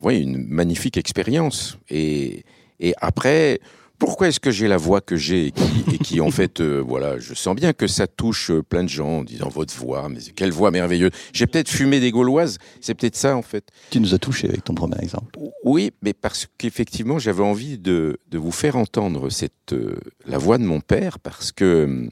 ouais, 0.00 0.20
une 0.20 0.46
magnifique 0.46 0.96
expérience. 0.96 1.78
Et, 1.90 2.44
et 2.80 2.94
après, 3.00 3.60
pourquoi 3.98 4.28
est-ce 4.28 4.38
que 4.40 4.50
j'ai 4.50 4.68
la 4.68 4.76
voix 4.76 5.00
que 5.00 5.16
j'ai 5.16 5.48
et 5.48 5.50
qui, 5.50 5.84
et 5.94 5.98
qui 5.98 6.20
en 6.20 6.30
fait, 6.38 6.60
euh, 6.60 6.78
voilà, 6.78 7.18
je 7.18 7.34
sens 7.34 7.54
bien 7.54 7.72
que 7.72 7.86
ça 7.86 8.06
touche 8.06 8.50
euh, 8.50 8.62
plein 8.62 8.84
de 8.84 8.88
gens 8.88 9.18
en 9.18 9.24
disant 9.24 9.48
votre 9.48 9.74
voix, 9.74 10.08
mais 10.08 10.20
quelle 10.36 10.52
voix 10.52 10.70
merveilleuse. 10.70 11.10
J'ai 11.32 11.46
peut-être 11.46 11.68
fumé 11.68 12.00
des 12.00 12.10
Gauloises, 12.10 12.58
c'est 12.80 12.94
peut-être 12.94 13.16
ça 13.16 13.36
en 13.36 13.42
fait. 13.42 13.68
Tu 13.90 14.00
nous 14.00 14.14
as 14.14 14.18
touché 14.18 14.48
avec 14.48 14.64
ton 14.64 14.74
premier 14.74 14.98
exemple. 15.02 15.38
Oui, 15.64 15.90
mais 16.02 16.12
parce 16.12 16.46
qu'effectivement, 16.58 17.18
j'avais 17.18 17.42
envie 17.42 17.78
de, 17.78 18.18
de 18.30 18.38
vous 18.38 18.52
faire 18.52 18.76
entendre 18.76 19.30
cette, 19.30 19.72
euh, 19.72 19.96
la 20.26 20.38
voix 20.38 20.58
de 20.58 20.64
mon 20.64 20.80
père, 20.80 21.18
parce 21.18 21.50
que 21.50 21.64
euh, 21.64 22.08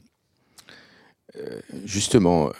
justement, 1.85 2.47
euh, 2.47 2.51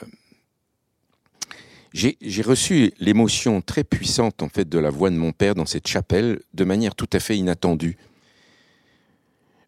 j'ai 1.94 2.42
reçu 2.42 2.94
l'émotion 3.00 3.62
très 3.62 3.84
puissante 3.84 4.44
en 4.44 4.50
fait 4.50 4.68
de 4.68 4.80
la 4.80 4.90
voix 4.90 5.10
de 5.10 5.16
mon 5.16 5.32
père 5.32 5.56
dans 5.56 5.66
cette 5.66 5.88
chapelle 5.88 6.42
de 6.54 6.64
manière 6.64 6.96
tout 6.96 7.10
à 7.14 7.20
fait 7.20 7.38
inattendue. 7.38 7.98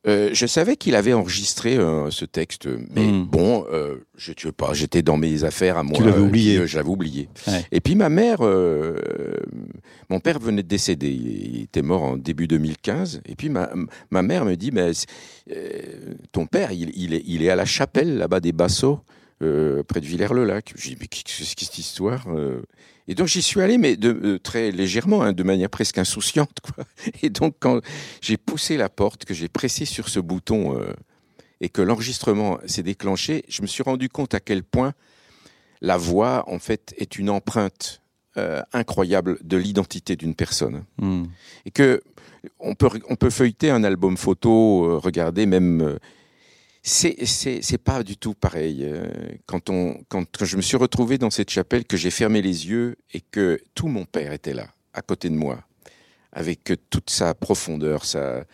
Euh, 0.07 0.29
je 0.31 0.45
savais 0.45 0.77
qu'il 0.77 0.95
avait 0.95 1.11
enregistré 1.13 1.75
euh, 1.77 2.09
ce 2.09 2.23
texte, 2.23 2.67
mais 2.95 3.05
Mm. 3.05 3.25
bon, 3.25 3.65
euh, 3.71 3.95
je 4.15 4.31
ne 4.45 4.51
pas, 4.51 4.71
j'étais 4.73 5.01
dans 5.01 5.17
mes 5.17 5.43
affaires 5.43 5.77
à 5.77 5.83
moi. 5.83 5.97
Tu 5.97 6.03
l'avais 6.05 6.21
oublié. 6.21 6.65
je 6.67 6.77
l'avais 6.77 6.89
oublié. 6.89 7.27
Ouais. 7.47 7.65
Et 7.73 7.81
puis 7.81 7.95
ma 7.95 8.07
mère, 8.09 8.39
mon 10.09 10.19
père 10.19 10.39
venait 10.39 10.63
de 10.63 10.67
décéder, 10.67 11.09
il 11.09 11.63
était 11.63 11.81
mort 11.81 12.03
en 12.03 12.17
début 12.17 12.47
2015. 12.47 13.21
Et 13.27 13.35
puis 13.35 13.49
ma, 13.49 13.69
ma 14.09 14.21
mère 14.21 14.45
me 14.45 14.55
dit, 14.55 14.71
mais, 14.71 14.91
ton 16.31 16.45
père, 16.45 16.71
il, 16.71 16.91
il 16.95 17.13
est, 17.13 17.23
il 17.25 17.43
est 17.43 17.49
à 17.49 17.55
la 17.55 17.65
chapelle 17.65 18.17
là-bas 18.17 18.39
des 18.39 18.51
Basseaux, 18.53 18.99
euh, 19.41 19.83
près 19.83 20.01
de 20.01 20.05
Villers-le-Lac. 20.05 20.73
Je 20.75 20.89
dis, 20.89 20.97
mais 20.99 21.07
qu'est-ce 21.07 21.23
que 21.23 21.45
c'est 21.45 21.59
cette 21.59 21.77
histoire 21.77 22.25
euh? 22.27 22.61
Et 23.07 23.15
donc 23.15 23.27
j'y 23.27 23.41
suis 23.41 23.61
allé, 23.61 23.77
mais 23.77 23.95
de, 23.95 24.09
euh, 24.09 24.37
très 24.37 24.71
légèrement, 24.71 25.23
hein, 25.23 25.31
de 25.31 25.43
manière 25.43 25.69
presque 25.69 25.97
insouciante. 25.97 26.59
Quoi. 26.61 26.83
Et 27.23 27.29
donc 27.29 27.55
quand 27.59 27.79
j'ai 28.21 28.35
poussé 28.35 28.75
la 28.75 28.89
porte, 28.89 29.23
que 29.23 29.33
j'ai 29.33 29.47
pressé 29.47 29.85
sur 29.85 30.09
ce 30.09 30.19
bouton 30.19 30.77
euh, 30.77 30.93
et 31.61 31.69
que 31.69 31.81
l'enregistrement 31.81 32.59
s'est 32.65 32.83
déclenché, 32.83 33.45
je 33.47 33.61
me 33.61 33.67
suis 33.67 33.81
rendu 33.81 34.09
compte 34.09 34.33
à 34.33 34.41
quel 34.41 34.61
point 34.61 34.93
la 35.81 35.95
voix, 35.95 36.43
en 36.47 36.59
fait, 36.59 36.93
est 36.97 37.17
une 37.17 37.29
empreinte 37.29 38.01
incroyable 38.71 39.37
de 39.43 39.57
l'identité 39.57 40.15
d'une 40.15 40.33
personne. 40.33 40.85
Hmm. 40.97 41.25
Et 41.65 41.71
que 41.71 42.01
on 42.57 42.73
peut, 42.73 42.89
on 43.09 43.17
peut 43.17 43.29
feuilleter 43.29 43.69
un 43.69 43.83
album 43.83 44.15
photo, 44.15 44.97
regarder 44.99 45.45
même. 45.45 45.99
C'est 46.81 47.77
pas 47.83 48.03
du 48.03 48.17
tout 48.17 48.33
pareil. 48.33 48.81
Euh, 48.83 49.09
Quand 49.45 49.69
on 49.69 50.01
quand, 50.07 50.25
quand 50.37 50.45
je 50.45 50.57
me 50.57 50.61
suis 50.61 50.77
retrouvé 50.77 51.17
dans 51.17 51.29
cette 51.29 51.49
chapelle, 51.49 51.85
que 51.85 51.97
j'ai 51.97 52.11
fermé 52.11 52.41
les 52.41 52.67
yeux 52.67 52.95
et 53.13 53.21
que 53.21 53.61
tout 53.75 53.87
mon 53.87 54.05
père 54.05 54.31
était 54.31 54.53
là, 54.53 54.67
à 54.93 55.01
côté 55.01 55.29
de 55.29 55.35
moi, 55.35 55.63
avec 56.31 56.71
toute 56.89 57.09
sa 57.09 57.33
profondeur, 57.33 58.05
sa 58.05 58.45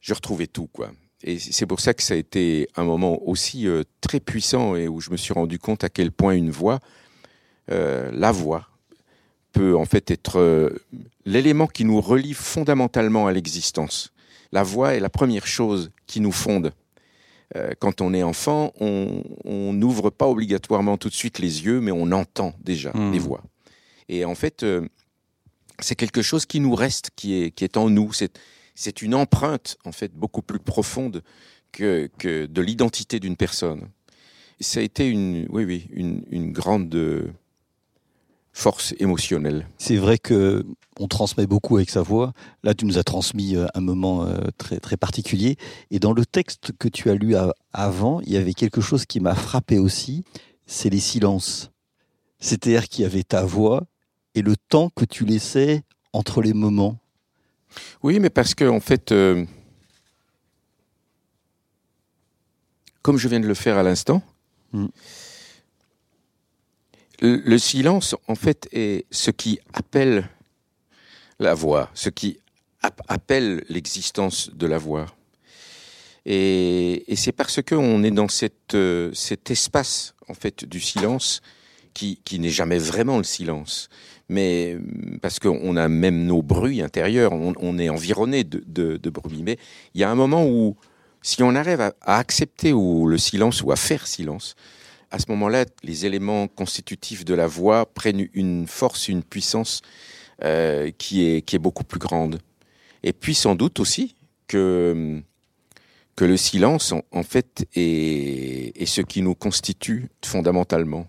je 0.00 0.14
retrouvais 0.14 0.46
tout 0.46 0.66
quoi. 0.66 0.90
Et 1.24 1.38
c'est 1.38 1.66
pour 1.66 1.78
ça 1.78 1.94
que 1.94 2.02
ça 2.02 2.14
a 2.14 2.16
été 2.16 2.68
un 2.76 2.84
moment 2.84 3.22
aussi 3.28 3.68
euh, 3.68 3.84
très 4.00 4.18
puissant 4.18 4.74
et 4.74 4.88
où 4.88 5.00
je 5.00 5.10
me 5.10 5.16
suis 5.16 5.32
rendu 5.32 5.58
compte 5.58 5.84
à 5.84 5.88
quel 5.88 6.10
point 6.10 6.32
une 6.34 6.50
voix, 6.50 6.80
euh, 7.70 8.10
la 8.12 8.32
voix, 8.32 8.68
peut 9.52 9.76
en 9.76 9.84
fait 9.84 10.10
être 10.10 10.72
l'élément 11.26 11.66
qui 11.66 11.84
nous 11.84 12.00
relie 12.00 12.34
fondamentalement 12.34 13.26
à 13.26 13.32
l'existence. 13.32 14.12
La 14.50 14.62
voix 14.62 14.94
est 14.94 15.00
la 15.00 15.10
première 15.10 15.46
chose 15.46 15.90
qui 16.06 16.20
nous 16.20 16.32
fonde. 16.32 16.72
Euh, 17.56 17.72
quand 17.78 18.00
on 18.00 18.14
est 18.14 18.22
enfant, 18.22 18.72
on 18.80 19.72
n'ouvre 19.72 20.10
pas 20.10 20.28
obligatoirement 20.28 20.96
tout 20.96 21.08
de 21.08 21.14
suite 21.14 21.38
les 21.38 21.64
yeux, 21.64 21.80
mais 21.80 21.92
on 21.92 22.10
entend 22.12 22.54
déjà 22.62 22.92
Hmm. 22.94 23.12
les 23.12 23.18
voix. 23.18 23.42
Et 24.08 24.24
en 24.24 24.34
fait, 24.34 24.62
euh, 24.62 24.88
c'est 25.78 25.94
quelque 25.94 26.22
chose 26.22 26.46
qui 26.46 26.60
nous 26.60 26.74
reste, 26.74 27.10
qui 27.16 27.34
est, 27.34 27.50
qui 27.50 27.64
est 27.64 27.76
en 27.76 27.90
nous. 27.90 28.12
C'est, 28.12 29.02
une 29.02 29.14
empreinte, 29.14 29.76
en 29.84 29.92
fait, 29.92 30.12
beaucoup 30.14 30.42
plus 30.42 30.58
profonde 30.58 31.22
que, 31.72 32.08
que 32.18 32.46
de 32.46 32.60
l'identité 32.62 33.20
d'une 33.20 33.36
personne. 33.36 33.88
Ça 34.60 34.80
a 34.80 34.82
été 34.82 35.08
une, 35.08 35.46
oui, 35.50 35.64
oui, 35.64 35.88
une, 35.92 36.24
une 36.30 36.52
grande 36.52 36.94
euh, 36.94 37.32
force 38.52 38.94
émotionnelle. 38.98 39.66
C'est 39.78 39.96
vrai 39.96 40.18
que 40.18 40.64
on 40.98 41.08
transmet 41.08 41.46
beaucoup 41.46 41.76
avec 41.76 41.88
sa 41.88 42.02
voix. 42.02 42.32
Là, 42.62 42.74
tu 42.74 42.84
nous 42.84 42.98
as 42.98 43.02
transmis 43.02 43.56
euh, 43.56 43.66
un 43.74 43.80
moment 43.80 44.24
euh, 44.24 44.36
très 44.58 44.78
très 44.78 44.96
particulier. 44.96 45.56
Et 45.90 45.98
dans 45.98 46.12
le 46.12 46.26
texte 46.26 46.72
que 46.78 46.88
tu 46.88 47.10
as 47.10 47.14
lu 47.14 47.34
avant, 47.72 48.20
il 48.20 48.32
y 48.32 48.36
avait 48.36 48.52
quelque 48.52 48.80
chose 48.80 49.06
qui 49.06 49.20
m'a 49.20 49.34
frappé 49.34 49.78
aussi. 49.78 50.24
C'est 50.66 50.90
les 50.90 51.00
silences. 51.00 51.70
C'est-à-dire 52.40 52.88
qu'il 52.88 53.02
y 53.02 53.06
avait 53.06 53.22
ta 53.22 53.44
voix 53.44 53.84
et 54.34 54.42
le 54.42 54.56
temps 54.56 54.90
que 54.94 55.04
tu 55.04 55.24
laissais 55.24 55.82
entre 56.12 56.42
les 56.42 56.52
moments. 56.52 56.98
Oui, 58.02 58.20
mais 58.20 58.30
parce 58.30 58.54
que 58.54 58.68
en 58.68 58.80
fait, 58.80 59.12
euh, 59.12 59.46
comme 63.00 63.16
je 63.16 63.28
viens 63.28 63.40
de 63.40 63.46
le 63.46 63.54
faire 63.54 63.78
à 63.78 63.82
l'instant, 63.82 64.22
Mm. 64.72 64.86
Le, 67.22 67.36
le 67.36 67.58
silence, 67.58 68.14
en 68.28 68.34
fait, 68.34 68.68
est 68.72 69.06
ce 69.10 69.30
qui 69.30 69.58
appelle 69.72 70.28
la 71.38 71.54
voix, 71.54 71.88
ce 71.94 72.10
qui 72.10 72.38
ap- 72.82 73.02
appelle 73.08 73.64
l'existence 73.68 74.50
de 74.52 74.66
la 74.66 74.78
voix. 74.78 75.06
Et, 76.26 77.04
c'est 77.16 77.32
parce 77.32 77.62
que 77.62 77.74
on 77.74 78.02
est 78.02 78.10
dans 78.10 78.26
euh, 78.74 79.10
cet 79.14 79.50
espace, 79.50 80.14
en 80.28 80.34
fait, 80.34 80.64
du 80.64 80.80
silence, 80.80 81.40
qui, 81.94 82.18
n'est 82.38 82.48
jamais 82.48 82.78
vraiment 82.78 83.18
le 83.18 83.24
silence 83.24 83.88
mais 84.28 84.74
euh, 84.74 84.80
parce 85.20 85.38
qu'on 85.38 85.76
a 85.76 85.88
même 85.88 86.24
nos 86.24 86.42
bruits 86.42 86.80
intérieurs, 86.80 87.32
on, 87.32 87.52
on 87.60 87.78
est 87.78 87.90
environné 87.90 88.44
de, 88.44 88.64
de, 88.66 88.96
de 88.96 89.10
bruit. 89.10 89.42
Mais 89.44 89.58
il 89.94 90.00
y 90.00 90.04
a 90.04 90.10
un 90.10 90.14
moment 90.14 90.46
où, 90.46 90.76
si 91.20 91.42
on 91.42 91.54
arrive 91.54 91.80
à, 91.80 91.92
à 92.00 92.18
accepter 92.18 92.72
ou 92.72 93.06
le 93.06 93.18
silence 93.18 93.62
ou 93.62 93.72
à 93.72 93.76
faire 93.76 94.06
silence, 94.06 94.54
à 95.12 95.18
ce 95.18 95.26
moment-là, 95.28 95.66
les 95.84 96.06
éléments 96.06 96.48
constitutifs 96.48 97.24
de 97.24 97.34
la 97.34 97.46
voix 97.46 97.84
prennent 97.84 98.26
une 98.32 98.66
force, 98.66 99.08
une 99.08 99.22
puissance 99.22 99.82
euh, 100.42 100.90
qui, 100.96 101.26
est, 101.26 101.58
beaucoup 101.58 101.84
plus 101.84 101.98
grande. 101.98 102.40
Et 103.02 103.12
puis 103.12 103.34
sans 103.34 103.54
doute 103.54 103.78
aussi 103.78 104.16
que, 104.48 105.22
le 106.18 106.36
silence, 106.36 106.94
en, 107.10 107.22
fait, 107.22 107.66
est, 107.74 108.86
ce 108.86 109.02
qui 109.02 109.20
nous 109.20 109.34
constitue 109.34 110.08
fondamentalement. 110.24 111.06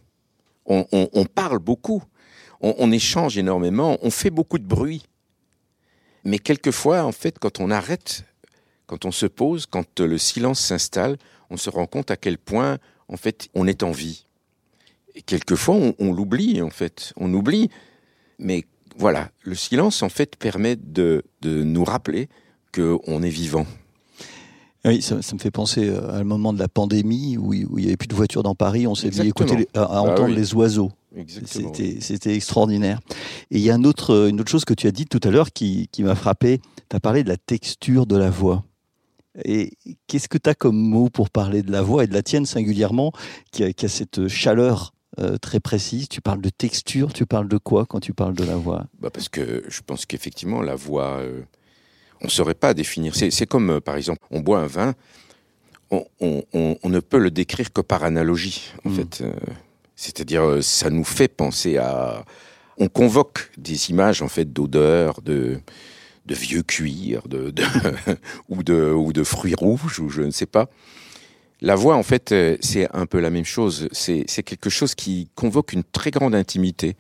On, 0.65 1.25
parle 1.33 1.60
beaucoup, 1.60 2.03
on 2.62 2.91
échange 2.91 3.38
énormément, 3.38 3.98
on 4.01 4.12
fait 4.12 4.31
beaucoup 4.31 4.57
de 4.57 4.65
bruit. 4.65 5.03
Mais 6.25 6.39
quelquefois, 6.39 7.03
en 7.03 7.12
fait, 7.12 7.39
quand 7.39 7.60
on 7.60 7.69
arrête, 7.69 8.25
quand 8.88 9.05
on 9.05 9.12
se 9.12 9.27
pose, 9.27 9.65
quand 9.65 10.00
le 10.00 10.17
silence 10.17 10.60
s'installe, 10.60 11.17
on 11.50 11.57
se 11.57 11.69
rend 11.69 11.86
compte 11.86 12.12
à 12.12 12.17
quel 12.17 12.38
point, 12.38 12.79
en 13.13 13.17
fait, 13.17 13.48
on 13.53 13.67
est 13.67 13.84
en 13.84 13.91
vie. 13.91 14.25
Et 15.15 15.22
quelquefois, 15.22 15.75
on, 15.75 15.93
on 16.00 16.12
l'oublie, 16.12 16.62
en 16.62 16.72
fait. 16.72 17.13
On 17.15 17.32
oublie. 17.34 17.70
Mais 18.39 18.65
voilà, 18.98 19.29
le 19.43 19.55
silence, 19.55 20.01
en 20.01 20.10
fait, 20.10 20.36
permet 20.36 20.75
de, 20.75 21.24
de 21.41 21.63
nous 21.63 21.84
rappeler 21.84 22.27
qu'on 22.74 23.22
est 23.22 23.29
vivant. 23.29 23.67
Oui, 24.86 25.01
ça, 25.01 25.22
ça 25.22 25.34
me 25.34 25.39
fait 25.39 25.51
penser 25.51 25.88
euh, 25.88 26.12
à 26.12 26.17
un 26.17 26.24
moment 26.24 26.51
de 26.51 26.60
la 26.60 26.67
pandémie 26.67 27.38
où, 27.38 27.53
il 27.53 27.65
où 27.67 27.79
il 27.79 27.86
y 27.86 27.88
avait 27.88 27.96
plus 27.96 28.08
de 28.08 28.15
voitures 28.15 28.43
dans 28.43 28.55
Paris. 28.55 28.86
On 28.88 28.96
s'est 28.96 29.08
Exactement. 29.08 29.46
écouter, 29.46 29.70
à, 29.75 29.84
à 29.84 30.00
entendre 30.01 30.29
oui. 30.29 30.36
les 30.36 30.53
oiseaux. 30.55 30.91
C'était, 31.46 32.36
extraordinaire. 32.36 33.00
Et 33.51 33.58
il 33.58 33.62
y 33.62 33.70
a 33.70 33.75
un 33.75 33.84
autre, 33.84 34.27
une 34.27 34.41
autre 34.41 34.51
chose 34.51 34.65
que 34.65 34.74
tu 34.74 34.88
as 34.88 34.91
dit 34.91 35.05
tout 35.05 35.22
à 35.24 35.29
l'heure 35.29 35.51
qui, 35.53 35.88
qui 35.91 36.03
m'a 36.03 36.15
frappé. 36.15 36.60
Tu 36.89 36.96
as 36.96 37.00
parlé 37.00 37.24
de 37.24 37.29
la 37.29 37.38
texture 37.38 38.08
de 38.08 38.17
la 38.17 38.32
voix. 38.32 38.65
Et 39.44 39.74
qu'est-ce 40.08 40.28
que 40.30 40.38
tu 40.38 40.50
as 40.50 40.54
comme 40.56 40.78
mot 40.78 41.10
pour 41.10 41.30
parler 41.30 41.63
de 41.63 41.72
la 41.72 41.82
voix 41.82 42.04
et 42.04 42.08
de 42.08 42.13
la 42.13 42.22
tienne 42.22 42.46
singulièrement, 42.46 43.12
qui 43.52 43.63
a, 43.63 43.74
qui 43.74 43.86
a 43.86 43.90
cette 43.90 44.28
chaleur 44.28 44.94
euh, 45.20 45.38
très 45.38 45.60
précise? 45.60 46.08
Tu 46.08 46.22
parles 46.22 46.42
de 46.42 46.50
texture, 46.50 47.13
tu 47.13 47.25
parles 47.25 47.48
de 47.48 47.58
quoi 47.58 47.86
quand 47.86 48.00
tu 48.00 48.13
parles 48.13 48.36
de 48.36 48.44
la 48.44 48.56
voix? 48.56 48.86
Bah 49.00 49.10
parce 49.12 49.30
que 49.30 49.63
je 49.68 49.82
pense 49.82 50.06
qu'effectivement, 50.06 50.62
la 50.62 50.75
voix, 50.75 51.18
euh, 51.20 51.42
on 52.22 52.25
ne 52.25 52.30
saurait 52.32 52.54
pas 52.54 52.74
définir. 52.75 53.16
C'est 53.16 53.46
comme, 53.48 53.70
euh, 53.72 53.80
par 53.82 53.96
exemple, 53.98 54.20
on 54.30 54.40
boit 54.40 54.60
un 54.60 54.68
vin, 54.68 54.94
on, 55.92 56.06
on- 56.20 56.44
on- 56.54 56.78
on 56.84 56.90
ne 56.90 57.00
peut 57.00 57.18
le 57.20 57.32
décrire 57.32 57.74
que 57.74 57.82
par 57.82 58.04
analogie, 58.04 58.72
en 58.86 58.90
Mm. 58.90 58.96
fait. 58.96 59.24
C'est-à-dire, 59.96 60.63
ça 60.63 60.90
nous 60.90 61.04
fait 61.04 61.28
penser 61.28 61.78
à... 61.78 62.25
On 62.80 62.88
convoque 62.88 63.52
des 63.58 63.92
images, 63.92 64.22
en 64.24 64.28
fait, 64.28 64.52
d'odeurs, 64.52 65.22
de, 65.22 65.60
de 66.25 66.36
vieux 66.36 66.63
cuir, 66.63 67.27
de, 67.27 67.53
ou, 68.50 68.63
de, 68.63 68.92
ou 68.92 69.13
de 69.13 69.24
fruits 69.24 69.56
rouges, 69.56 70.00
ou 70.00 70.10
je 70.10 70.22
ne 70.22 70.32
sais 70.32 70.46
pas. 70.46 70.70
La 71.62 71.75
voix, 71.75 71.96
en 71.96 72.03
fait, 72.03 72.32
euh, 72.32 72.58
c'est 72.62 72.88
un 72.94 73.06
peu 73.06 73.20
la 73.20 73.30
même 73.30 73.46
chose. 73.46 73.88
C'est 73.92 74.25
quelque 74.44 74.70
chose 74.70 74.96
qui 74.96 75.30
convoque 75.36 75.74
une 75.74 75.84
très 75.84 76.12
grande 76.12 76.36
intimité 76.36 76.96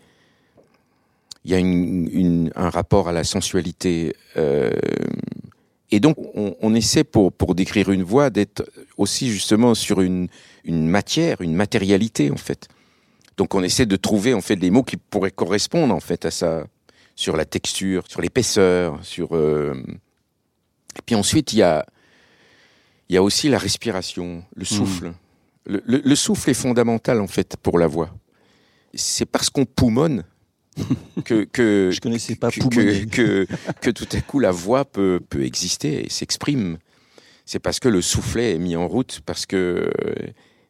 il 1.45 1.51
y 1.51 1.55
a 1.55 1.59
une- 1.59 2.51
un 2.55 2.69
rapport 2.69 3.09
à 3.09 3.11
la 3.11 3.23
sensualité. 3.25 4.15
euh, 4.37 4.71
et 5.91 5.99
donc, 5.99 6.15
on, 6.33 6.73
essaie, 6.73 7.03
pour, 7.03 7.31
pour 7.31 7.53
décrire 7.53 7.91
une 7.91 8.01
voix, 8.01 8.31
d'être 8.31 8.63
aussi 8.97 9.29
justement 9.29 9.75
sur 9.75 10.01
une, 10.01 10.27
une 10.63 10.87
matière, 10.87 11.41
une 11.41 11.53
matérialité, 11.53 12.31
en 12.31 12.37
fait. 12.37 12.67
Donc, 13.37 13.53
on 13.53 13.61
essaie 13.61 13.85
de 13.85 13.95
trouver, 13.95 14.33
en 14.33 14.41
fait, 14.41 14.55
des 14.55 14.71
mots 14.71 14.81
qui 14.83 14.97
pourraient 14.97 15.29
correspondre, 15.31 15.93
en 15.93 15.99
fait, 15.99 16.25
à 16.25 16.31
ça, 16.31 16.65
sur 17.15 17.35
la 17.37 17.45
texture, 17.45 18.03
sur 18.07 18.21
l'épaisseur, 18.21 19.03
sur... 19.05 19.35
euh, 19.35 19.73
Et 20.97 21.01
puis 21.05 21.15
ensuite, 21.15 21.53
il 21.53 21.57
y 21.59 21.61
a, 21.63 21.85
il 23.09 23.13
y 23.15 23.17
a 23.17 23.23
aussi 23.23 23.49
la 23.49 23.57
respiration, 23.57 24.43
le 24.55 24.65
souffle. 24.65 25.13
Le, 25.65 25.81
le- 25.85 26.01
le 26.03 26.15
souffle 26.15 26.49
est 26.49 26.53
fondamental, 26.55 27.21
en 27.21 27.27
fait, 27.27 27.55
pour 27.61 27.77
la 27.79 27.87
voix. 27.87 28.09
C'est 28.93 29.25
parce 29.25 29.49
qu'on 29.49 29.65
poumonne 29.65 30.23
que, 31.25 31.43
que, 31.45 31.89
Je 31.93 32.01
connaissais 32.01 32.35
pas 32.35 32.49
que, 33.81 33.91
tout 33.91 34.07
à 34.11 34.21
coup 34.21 34.39
la 34.39 34.51
voix 34.51 34.85
peut, 34.85 35.19
peut 35.29 35.43
exister 35.43 36.05
et 36.05 36.09
s'exprime. 36.09 36.77
C'est 37.45 37.59
parce 37.59 37.79
que 37.79 37.89
le 37.89 38.01
soufflet 38.01 38.55
est 38.55 38.59
mis 38.59 38.75
en 38.75 38.87
route, 38.87 39.21
parce 39.25 39.45
que 39.45 39.91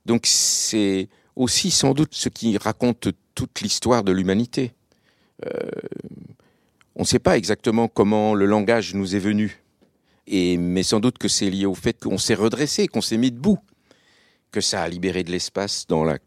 Donc 0.05 0.23
c'est 0.25 1.07
aussi 1.35 1.71
sans 1.71 1.93
doute 1.93 2.13
ce 2.13 2.27
qui 2.29 2.57
raconte 2.57 3.07
toute 3.35 3.61
l'histoire 3.61 4.03
de 4.03 4.11
l'humanité. 4.11 4.73
Euh, 5.45 5.49
on 6.95 7.01
ne 7.01 7.07
sait 7.07 7.19
pas 7.19 7.37
exactement 7.37 7.87
comment 7.87 8.35
le 8.35 8.45
langage 8.45 8.93
nous 8.93 9.15
est 9.15 9.19
venu, 9.19 9.63
et, 10.27 10.57
mais 10.57 10.83
sans 10.83 10.99
doute 10.99 11.17
que 11.17 11.27
c'est 11.27 11.49
lié 11.49 11.65
au 11.65 11.75
fait 11.75 11.99
qu'on 11.99 12.17
s'est 12.17 12.35
redressé, 12.35 12.87
qu'on 12.87 13.01
s'est 13.01 13.17
mis 13.17 13.31
debout, 13.31 13.59
que 14.51 14.61
ça 14.61 14.83
a 14.83 14.87
libéré 14.87 15.23
de 15.23 15.31
l'espace 15.31 15.87
dans 15.87 16.03
la, 16.03 16.17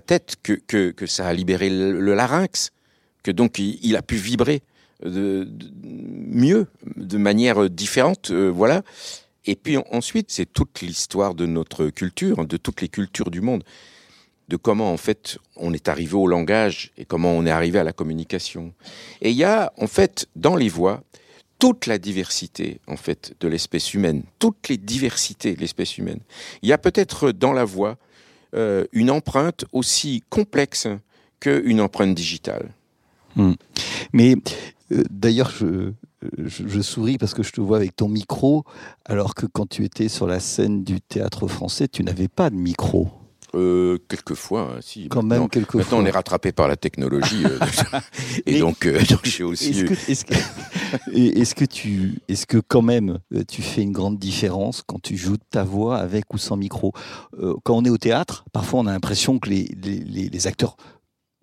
tête, 0.00 0.36
que 0.42 1.06
ça 1.06 1.26
a 1.26 1.32
libéré 1.32 1.68
le, 1.68 2.14
larynx, 2.14 2.70
que 3.22 3.30
donc 3.30 3.58
il, 3.58 3.96
a 3.96 4.02
pu 4.02 4.16
vibrer 4.16 4.62
de, 5.04 5.48
mieux, 5.82 6.68
de 6.96 7.18
manière 7.18 7.68
différente, 7.68 8.30
euh, 8.30 8.48
voilà. 8.48 8.82
Et 9.44 9.56
puis 9.56 9.76
ensuite, 9.90 10.30
c'est 10.30 10.46
toute 10.46 10.80
l'histoire 10.80 11.34
de 11.34 11.46
notre 11.46 11.88
culture, 11.88 12.46
de 12.46 12.56
toutes 12.56 12.80
les 12.80 12.88
cultures 12.88 13.30
du 13.30 13.40
monde, 13.40 13.64
de 14.48 14.56
comment 14.56 14.92
en 14.92 14.96
fait 14.96 15.38
on 15.56 15.72
est 15.72 15.88
arrivé 15.88 16.14
au 16.14 16.26
langage 16.26 16.92
et 16.96 17.04
comment 17.04 17.32
on 17.32 17.46
est 17.46 17.50
arrivé 17.50 17.78
à 17.78 17.84
la 17.84 17.92
communication. 17.92 18.72
Et 19.20 19.30
il 19.30 19.36
y 19.36 19.44
a 19.44 19.72
en 19.78 19.86
fait 19.86 20.26
dans 20.36 20.56
les 20.56 20.68
voix 20.68 21.02
toute 21.58 21.86
la 21.86 21.98
diversité 21.98 22.80
en 22.86 22.96
fait 22.96 23.34
de 23.40 23.48
l'espèce 23.48 23.94
humaine, 23.94 24.22
toutes 24.38 24.68
les 24.68 24.76
diversités 24.76 25.54
de 25.54 25.60
l'espèce 25.60 25.98
humaine. 25.98 26.20
Il 26.62 26.68
y 26.68 26.72
a 26.72 26.78
peut-être 26.78 27.32
dans 27.32 27.52
la 27.52 27.64
voix 27.64 27.96
euh, 28.54 28.84
une 28.92 29.10
empreinte 29.10 29.64
aussi 29.72 30.22
complexe 30.28 30.86
qu'une 31.40 31.80
empreinte 31.80 32.14
digitale. 32.14 32.70
Hmm. 33.34 33.54
Mais 34.12 34.34
euh, 34.92 35.02
d'ailleurs, 35.10 35.50
je, 35.50 35.92
je, 36.38 36.80
souris 36.80 37.18
parce 37.18 37.34
que 37.34 37.42
je 37.42 37.52
te 37.52 37.60
vois 37.60 37.76
avec 37.76 37.96
ton 37.96 38.08
micro, 38.08 38.64
alors 39.04 39.34
que 39.34 39.46
quand 39.46 39.68
tu 39.68 39.84
étais 39.84 40.08
sur 40.08 40.26
la 40.26 40.40
scène 40.40 40.84
du 40.84 41.00
théâtre 41.00 41.48
français, 41.48 41.88
tu 41.88 42.02
n'avais 42.04 42.28
pas 42.28 42.50
de 42.50 42.56
micro. 42.56 43.10
Euh, 43.54 43.98
quelquefois, 44.08 44.72
hein, 44.76 44.78
si. 44.80 45.08
Quand 45.08 45.22
même, 45.22 45.48
quelquefois. 45.48 45.80
Maintenant, 45.80 45.98
on 45.98 46.06
est 46.06 46.10
rattrapé 46.10 46.52
par 46.52 46.68
la 46.68 46.76
technologie. 46.76 47.44
Euh, 47.44 47.58
et, 48.46 48.58
donc, 48.58 48.86
euh, 48.86 49.00
donc 49.08 49.24
j'ai 49.24 49.44
aussi. 49.44 49.70
Est-ce 49.70 49.84
que, 49.84 50.10
est-ce 50.10 50.24
que, 50.24 50.34
est-ce 51.40 51.54
que, 51.54 51.64
tu, 51.64 52.18
est-ce 52.28 52.46
que 52.46 52.58
quand 52.58 52.82
même, 52.82 53.18
tu 53.48 53.62
fais 53.62 53.82
une 53.82 53.92
grande 53.92 54.18
différence 54.18 54.82
quand 54.86 55.00
tu 55.00 55.16
joues 55.16 55.36
ta 55.50 55.64
voix 55.64 55.98
avec 55.98 56.32
ou 56.34 56.38
sans 56.38 56.56
micro? 56.56 56.92
Quand 57.64 57.76
on 57.76 57.84
est 57.84 57.90
au 57.90 57.98
théâtre, 57.98 58.44
parfois 58.52 58.80
on 58.80 58.86
a 58.86 58.92
l'impression 58.92 59.38
que 59.38 59.48
les, 59.48 59.70
les, 59.82 60.28
les 60.28 60.46
acteurs 60.46 60.76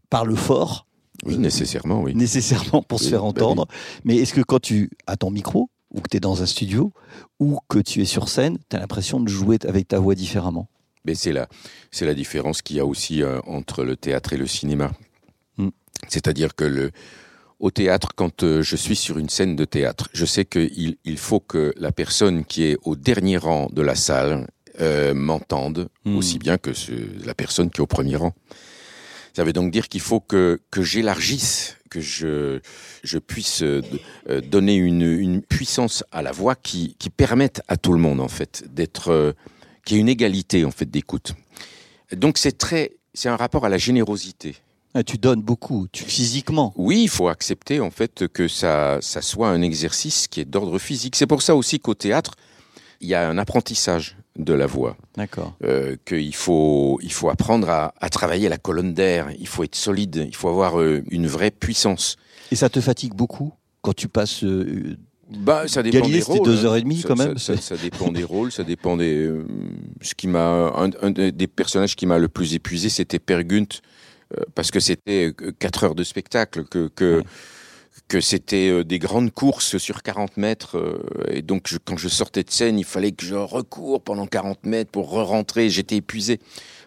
parlent 0.10 0.36
fort, 0.36 0.86
oui, 1.26 1.38
nécessairement, 1.38 2.02
oui. 2.02 2.16
Nécessairement 2.16 2.82
pour 2.82 3.00
se 3.00 3.10
faire 3.10 3.22
bah 3.22 3.28
entendre. 3.28 3.68
Mais 4.04 4.18
est-ce 4.18 4.34
que 4.34 4.42
quand 4.42 4.60
tu 4.60 4.90
as 5.08 5.16
ton 5.16 5.32
micro, 5.32 5.70
ou 5.92 6.02
que 6.02 6.10
tu 6.10 6.18
es 6.18 6.20
dans 6.20 6.42
un 6.42 6.46
studio, 6.46 6.92
ou 7.40 7.60
que 7.70 7.80
tu 7.80 8.02
es 8.02 8.06
sur 8.06 8.28
scène, 8.28 8.58
tu 8.70 8.76
as 8.76 8.80
l'impression 8.80 9.20
de 9.20 9.30
jouer 9.30 9.58
avec 9.68 9.88
ta 9.88 10.00
voix 10.00 10.16
différemment? 10.16 10.68
Mais 11.06 11.16
c'est 11.16 11.34
la, 11.34 11.48
c'est 11.92 12.06
la 12.06 12.14
différence 12.14 12.62
qu'il 12.62 12.78
y 12.78 12.80
a 12.80 12.86
aussi 12.86 13.24
euh, 13.24 13.40
entre 13.46 13.84
le 13.84 13.96
théâtre 13.96 14.34
et 14.34 14.38
le 14.38 14.48
cinéma. 14.48 14.92
Hmm. 15.58 15.70
C'est-à-dire 16.08 16.56
que 16.56 16.64
le, 16.64 16.92
au 17.60 17.72
théâtre, 17.72 18.14
quand 18.16 18.44
euh, 18.44 18.62
je 18.62 18.76
suis 18.76 18.96
sur 18.96 19.18
une 19.18 19.30
scène 19.30 19.56
de 19.56 19.66
théâtre, 19.66 20.10
je 20.14 20.26
sais 20.26 20.46
qu'il 20.46 20.98
il 21.04 21.18
faut 21.18 21.40
que 21.40 21.74
la 21.78 21.92
personne 21.92 22.46
qui 22.46 22.64
est 22.64 22.78
au 22.84 22.96
dernier 22.96 23.38
rang 23.38 23.68
de 23.72 23.82
la 23.82 23.96
salle 23.96 24.48
euh, 24.82 25.14
m'entende 25.14 25.90
hmm. 26.06 26.18
aussi 26.18 26.40
bien 26.40 26.58
que 26.58 26.72
la 27.26 27.34
personne 27.34 27.70
qui 27.70 27.78
est 27.78 27.82
au 27.82 27.88
premier 27.88 28.16
rang. 28.16 28.34
Ça 29.36 29.44
veut 29.44 29.54
donc 29.54 29.72
dire 29.72 29.88
qu'il 29.88 30.02
faut 30.02 30.20
que, 30.20 30.62
que 30.70 30.84
j'élargisse, 30.84 31.78
que 31.90 32.00
je, 32.00 32.60
je 33.04 33.18
puisse 33.18 33.64
euh, 33.64 33.82
donner 34.46 34.76
une, 34.76 35.02
une 35.02 35.42
puissance 35.42 36.04
à 36.12 36.22
la 36.22 36.32
voix 36.32 36.56
qui, 36.56 36.96
qui 37.00 37.10
permette 37.10 37.62
à 37.68 37.76
tout 37.76 37.94
le 37.94 38.00
monde, 38.00 38.22
en 38.22 38.28
fait, 38.28 38.64
d'être, 38.70 39.36
qu'il 39.86 39.98
y 39.98 40.00
ait 40.00 40.02
une 40.02 40.10
égalité, 40.10 40.66
en 40.66 40.72
fait, 40.72 40.90
d'écoute. 40.90 41.34
Donc 42.16 42.38
c'est 42.38 42.58
très, 42.58 42.92
c'est 43.14 43.30
un 43.30 43.36
rapport 43.36 43.66
à 43.66 43.70
la 43.70 43.78
générosité. 43.78 44.56
Ah, 44.96 45.04
tu 45.04 45.18
donnes 45.18 45.42
beaucoup, 45.42 45.88
tu, 45.92 46.04
physiquement. 46.04 46.72
Oui, 46.76 47.02
il 47.04 47.10
faut 47.10 47.28
accepter 47.28 47.80
en 47.80 47.90
fait 47.90 48.28
que 48.28 48.48
ça, 48.48 49.00
ça 49.02 49.24
soit 49.24 49.50
un 49.50 49.64
exercice 49.64 50.28
qui 50.28 50.40
est 50.40 50.46
d'ordre 50.46 50.78
physique. 50.78 51.16
C'est 51.16 51.26
pour 51.26 51.42
ça 51.42 51.56
aussi 51.56 51.80
qu'au 51.80 51.96
théâtre, 51.96 52.36
il 53.02 53.08
y 53.08 53.16
a 53.16 53.28
un 53.28 53.40
apprentissage 53.40 54.18
de 54.38 54.54
la 54.54 54.68
voix. 54.68 54.96
D'accord. 55.16 55.56
Euh, 55.64 55.96
qu'il 56.06 56.36
faut, 56.36 57.00
il 57.02 57.12
faut 57.12 57.30
apprendre 57.30 57.70
à, 57.70 57.94
à 58.00 58.10
travailler 58.10 58.50
la 58.50 58.60
colonne 58.60 58.94
d'air. 58.94 59.30
Il 59.40 59.48
faut 59.48 59.64
être 59.64 59.76
solide. 59.76 60.26
Il 60.28 60.36
faut 60.36 60.50
avoir 60.50 60.80
euh, 60.80 61.04
une 61.10 61.28
vraie 61.28 61.52
puissance. 61.52 62.18
Et 62.52 62.56
ça 62.56 62.70
te 62.70 62.80
fatigue 62.80 63.14
beaucoup 63.14 63.52
quand 63.82 63.94
tu 63.94 64.08
passes. 64.08 64.44
Euh, 64.44 64.98
bah, 65.30 65.68
ça 65.68 65.82
dépend 65.84 66.08
des 66.08 66.22
rôles. 66.22 66.46
deux 66.46 66.66
heures 66.66 66.76
et 66.76 66.82
demie 66.82 67.04
quand 67.06 67.18
même. 67.18 67.38
Ça, 67.38 67.58
ça, 67.58 67.76
dépend 67.78 68.12
des 68.12 68.24
rôles, 68.24 68.52
ça 68.52 68.64
dépend 68.64 68.98
des. 68.98 69.16
Euh, 69.16 69.46
ce 70.02 70.14
qui 70.16 70.28
m'a, 70.28 70.72
un, 70.76 70.90
un, 71.02 71.12
des 71.12 71.48
personnages 71.48 71.96
qui 71.96 72.06
m'a 72.06 72.18
le 72.18 72.28
plus 72.28 72.54
épuisé, 72.56 72.90
c'était 72.90 73.20
Per 73.20 73.44
Gunt, 73.44 73.82
euh, 74.38 74.44
parce 74.54 74.70
que 74.70 74.80
c'était 74.80 75.34
quatre 75.60 75.86
heures 75.86 75.96
de 75.96 76.04
spectacle 76.04 76.66
que 76.66 76.90
que 76.94 77.24
que 78.08 78.22
c'était 78.22 78.70
euh, 78.70 78.84
des 78.84 79.00
grandes 79.00 79.32
courses 79.32 79.78
sur 79.78 80.04
40 80.04 80.38
mètres. 80.38 80.78
Euh, 80.78 81.04
et 81.30 81.42
donc, 81.42 81.68
je, 81.68 81.78
quand 81.84 81.98
je 81.98 82.08
sortais 82.08 82.44
de 82.44 82.52
scène, 82.52 82.78
il 82.78 82.86
fallait 82.86 83.12
que 83.12 83.26
je 83.26 83.36
recours 83.36 84.04
pendant 84.04 84.28
40 84.28 84.66
mètres 84.66 84.92
pour 84.92 85.10
re-rentrer. 85.10 85.70
J'étais 85.70 85.98
épuisé. 85.98 86.40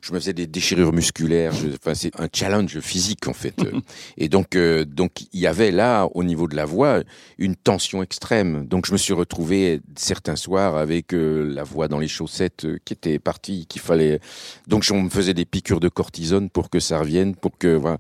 Je 0.03 0.13
me 0.13 0.21
faisais 0.21 0.35
des 0.35 0.47
déchirures 0.47 0.93
musculaires. 0.93 1.53
enfin, 1.81 1.95
c'est 1.95 2.13
un 2.21 2.29
challenge 2.33 2.79
physique, 2.81 3.27
en 3.27 3.33
fait. 3.33 3.57
et 4.17 4.29
donc, 4.29 4.55
euh, 4.55 4.85
donc, 4.85 5.23
il 5.33 5.41
y 5.41 5.47
avait 5.47 5.73
là, 5.73 6.09
au 6.15 6.23
niveau 6.23 6.47
de 6.47 6.55
la 6.55 6.65
voix, 6.65 7.03
une 7.39 7.57
tension 7.57 8.03
extrême. 8.03 8.67
Donc, 8.67 8.87
je 8.87 8.93
me 8.93 8.99
suis 8.99 9.15
retrouvé 9.15 9.81
certains 9.97 10.37
soirs 10.37 10.77
avec 10.77 11.09
la 11.13 11.65
voix 11.65 11.89
dans 11.89 11.99
les 11.99 12.09
chaussettes 12.09 12.67
qui 12.85 12.93
était 12.93 13.19
partie, 13.19 13.67
qu'il 13.67 13.81
fallait. 13.81 14.21
Donc, 14.69 14.85
je 14.85 14.95
me 14.95 15.09
faisais 15.09 15.35
des 15.35 15.45
piqûres 15.45 15.81
de 15.81 15.89
cortisone 15.89 16.51
pour 16.51 16.71
que 16.71 16.79
ça 16.79 17.01
revienne, 17.01 17.35
pour 17.35 17.59
que, 17.59 17.75
voilà, 17.75 17.99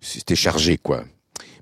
c'était 0.00 0.36
chargé, 0.36 0.78
quoi. 0.78 1.04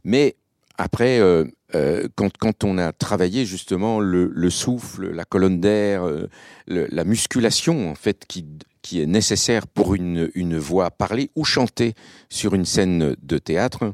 Mais 0.04 0.36
après, 0.80 1.20
euh, 1.20 1.44
euh, 1.74 2.08
quand, 2.14 2.34
quand, 2.38 2.64
on 2.64 2.78
a 2.78 2.92
travaillé 2.92 3.44
justement 3.44 4.00
le, 4.00 4.30
le 4.32 4.50
souffle, 4.50 5.10
la 5.10 5.26
colonne 5.26 5.60
d'air, 5.60 6.04
euh, 6.04 6.26
la 6.66 7.04
musculation 7.04 7.90
en 7.90 7.94
fait 7.94 8.24
qui, 8.26 8.46
qui 8.80 9.02
est 9.02 9.06
nécessaire 9.06 9.66
pour 9.66 9.94
une, 9.94 10.30
une 10.34 10.56
voix 10.56 10.90
parlée 10.90 11.30
ou 11.36 11.44
chantée 11.44 11.92
sur 12.30 12.54
une 12.54 12.64
scène 12.64 13.14
de 13.22 13.38
théâtre, 13.38 13.92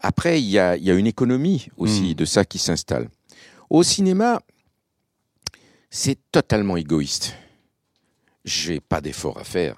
après 0.00 0.42
il 0.42 0.50
y 0.50 0.58
a, 0.58 0.76
y 0.76 0.90
a, 0.90 0.94
une 0.94 1.06
économie 1.06 1.68
aussi 1.76 2.10
mmh. 2.10 2.14
de 2.14 2.24
ça 2.24 2.44
qui 2.44 2.58
s'installe. 2.58 3.08
Au 3.70 3.82
cinéma, 3.82 4.40
c'est 5.88 6.18
totalement 6.32 6.76
égoïste. 6.76 7.34
J'ai 8.44 8.80
pas 8.80 9.00
d'effort 9.00 9.38
à 9.38 9.44
faire 9.44 9.76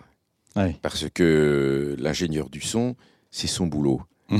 ouais. 0.57 0.77
parce 0.83 1.07
que 1.13 1.95
l'ingénieur 1.99 2.49
du 2.49 2.61
son, 2.63 2.97
c'est 3.31 3.47
son 3.47 3.67
boulot. 3.67 4.01
Mmh. 4.31 4.39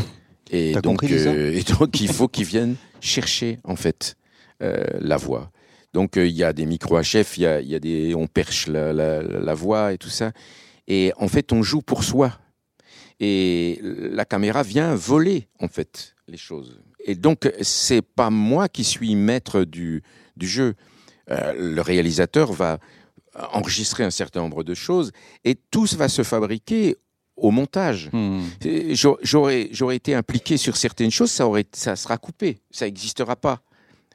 Et 0.51 0.75
donc, 0.75 1.03
euh, 1.05 1.53
et 1.53 1.63
donc, 1.63 2.01
il 2.01 2.09
faut 2.09 2.29
qu'ils 2.29 2.45
viennent 2.45 2.77
chercher 3.01 3.59
en 3.65 3.77
fait 3.77 4.17
euh, 4.63 4.85
la 5.01 5.17
voix. 5.17 5.51
Donc, 5.93 6.17
euh, 6.17 6.27
il 6.27 6.35
y 6.35 6.45
a 6.45 6.53
des 6.53 6.67
micros 6.67 7.01
HF, 7.01 7.39
il 7.39 7.43
y 7.43 7.47
a, 7.47 7.61
y 7.61 7.75
a 7.75 7.79
des, 7.79 8.15
on 8.15 8.27
perche 8.27 8.69
la, 8.69 8.93
la, 8.93 9.23
la, 9.23 9.55
voix 9.55 9.93
et 9.93 9.99
tout 9.99 10.11
ça. 10.11 10.33
Et 10.87 11.13
en 11.17 11.29
fait, 11.29 11.53
on 11.53 11.63
joue 11.63 11.83
pour 11.83 12.05
soi. 12.05 12.39
Et 13.19 13.81
la 13.83 14.25
caméra 14.25 14.63
vient 14.63 14.95
voler 14.95 15.49
en 15.59 15.69
fait 15.69 16.15
les 16.29 16.37
choses. 16.37 16.81
Et 17.05 17.15
donc, 17.15 17.51
c'est 17.63 18.03
pas 18.03 18.31
moi 18.31 18.69
qui 18.69 18.85
suis 18.85 19.15
maître 19.15 19.65
du, 19.65 20.03
du 20.37 20.47
jeu. 20.47 20.75
Le 21.29 21.81
réalisateur 21.81 22.53
va 22.53 22.79
enregistrer 23.53 24.05
un 24.05 24.11
certain 24.11 24.41
nombre 24.41 24.65
de 24.65 24.75
choses 24.75 25.13
et 25.45 25.55
tout 25.55 25.87
va 25.97 26.09
se 26.09 26.23
fabriquer 26.23 26.97
au 27.37 27.51
montage. 27.51 28.11
Hmm. 28.13 28.43
J'aurais, 29.23 29.69
j'aurais 29.73 29.97
été 29.97 30.15
impliqué 30.15 30.57
sur 30.57 30.77
certaines 30.77 31.11
choses, 31.11 31.31
ça 31.31 31.47
aurait, 31.47 31.67
ça 31.73 31.97
sera 31.97 32.17
coupé, 32.19 32.59
ça 32.71 32.87
n'existera 32.87 33.37
pas. 33.37 33.61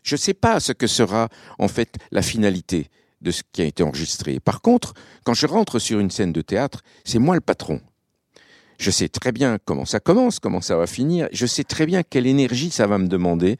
Je 0.03 0.15
ne 0.15 0.19
sais 0.19 0.33
pas 0.33 0.59
ce 0.59 0.71
que 0.71 0.87
sera 0.87 1.29
en 1.59 1.67
fait 1.67 1.95
la 2.11 2.21
finalité 2.21 2.89
de 3.21 3.31
ce 3.31 3.43
qui 3.51 3.61
a 3.61 3.65
été 3.65 3.83
enregistré. 3.83 4.39
Par 4.39 4.61
contre, 4.61 4.93
quand 5.23 5.35
je 5.35 5.45
rentre 5.45 5.77
sur 5.77 5.99
une 5.99 6.09
scène 6.09 6.33
de 6.33 6.41
théâtre, 6.41 6.81
c'est 7.03 7.19
moi 7.19 7.35
le 7.35 7.41
patron. 7.41 7.79
Je 8.79 8.89
sais 8.89 9.09
très 9.09 9.31
bien 9.31 9.59
comment 9.63 9.85
ça 9.85 9.99
commence, 9.99 10.39
comment 10.39 10.61
ça 10.61 10.75
va 10.75 10.87
finir. 10.87 11.29
Je 11.31 11.45
sais 11.45 11.63
très 11.63 11.85
bien 11.85 12.01
quelle 12.01 12.25
énergie 12.25 12.71
ça 12.71 12.87
va 12.87 12.97
me 12.97 13.07
demander 13.07 13.57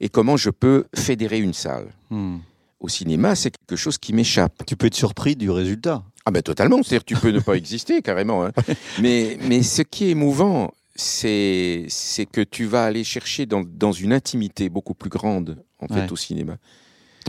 et 0.00 0.08
comment 0.08 0.36
je 0.36 0.50
peux 0.50 0.86
fédérer 0.94 1.38
une 1.38 1.52
salle. 1.52 1.86
Hmm. 2.10 2.38
Au 2.80 2.88
cinéma, 2.88 3.36
c'est 3.36 3.56
quelque 3.56 3.76
chose 3.76 3.98
qui 3.98 4.12
m'échappe. 4.12 4.64
Tu 4.66 4.74
peux 4.74 4.86
être 4.86 4.94
surpris 4.94 5.36
du 5.36 5.50
résultat. 5.50 6.02
Ah 6.26 6.30
ben 6.30 6.42
totalement, 6.42 6.82
c'est-à-dire 6.82 7.04
tu 7.04 7.14
peux 7.16 7.30
ne 7.30 7.40
pas 7.40 7.54
exister 7.54 8.02
carrément. 8.02 8.44
Hein. 8.44 8.52
Mais, 9.00 9.38
mais 9.48 9.62
ce 9.62 9.82
qui 9.82 10.04
est 10.06 10.10
émouvant, 10.10 10.72
c'est 10.94 11.86
c'est 11.88 12.26
que 12.26 12.42
tu 12.42 12.66
vas 12.66 12.84
aller 12.84 13.04
chercher 13.04 13.46
dans, 13.46 13.62
dans 13.64 13.92
une 13.92 14.12
intimité 14.12 14.68
beaucoup 14.68 14.94
plus 14.94 15.10
grande 15.10 15.62
en 15.78 15.88
fait 15.88 16.10
au 16.12 16.16
cinéma. 16.16 16.56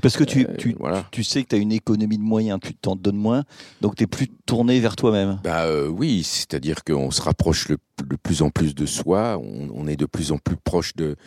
Parce 0.02 0.18
que 0.18 0.24
tu, 0.24 0.46
Euh, 0.48 0.56
tu, 0.58 0.76
voilà. 0.80 1.06
tu 1.12 1.24
sais 1.24 1.44
que 1.44 1.50
tu 1.50 1.56
as 1.56 1.60
une 1.60 1.72
économie 1.72 2.18
de 2.18 2.24
moyens, 2.24 2.60
tu 2.64 2.74
t'en 2.74 2.96
donnes 2.96 3.18
moins, 3.18 3.44
donc 3.82 3.96
tu 3.96 4.04
es 4.04 4.08
plus 4.08 4.30
tourné 4.46 4.80
vers 4.80 4.96
toi-même. 4.96 5.40
Bah 5.44 5.66
euh, 5.66 5.88
oui, 5.90 6.24
c'est-à-dire 6.24 6.84
qu'on 6.84 7.12
se 7.12 7.22
rapproche 7.22 7.68
le, 7.70 7.78
de 8.06 8.16
plus 8.16 8.42
en 8.42 8.50
plus 8.50 8.74
de 8.74 8.86
soi, 8.86 9.38
on, 9.42 9.70
on 9.74 9.88
est 9.88 9.98
de 9.98 10.06
plus 10.06 10.32
en 10.32 10.38
plus 10.38 10.56
proche 10.56 10.96
de, 10.96 11.18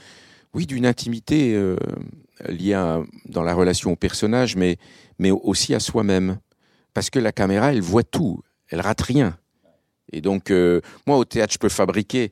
oui, 0.54 0.66
d'une 0.66 0.86
intimité 0.86 1.54
euh, 1.54 1.76
liée 2.48 2.72
à, 2.74 3.00
dans 3.28 3.42
la 3.42 3.54
relation 3.54 3.92
au 3.92 3.96
personnage, 3.96 4.56
mais 4.56 4.76
mais 5.18 5.30
aussi 5.30 5.74
à 5.74 5.78
soi-même. 5.80 6.38
Parce 6.94 7.10
que 7.10 7.18
la 7.18 7.32
caméra, 7.32 7.72
elle 7.72 7.80
voit 7.82 8.04
tout, 8.04 8.40
elle 8.68 8.80
rate 8.80 9.02
rien. 9.02 9.36
Et 10.12 10.20
donc, 10.20 10.50
euh, 10.50 10.80
moi, 11.06 11.16
au 11.18 11.24
théâtre, 11.24 11.52
je 11.52 11.58
peux 11.58 11.68
fabriquer, 11.68 12.30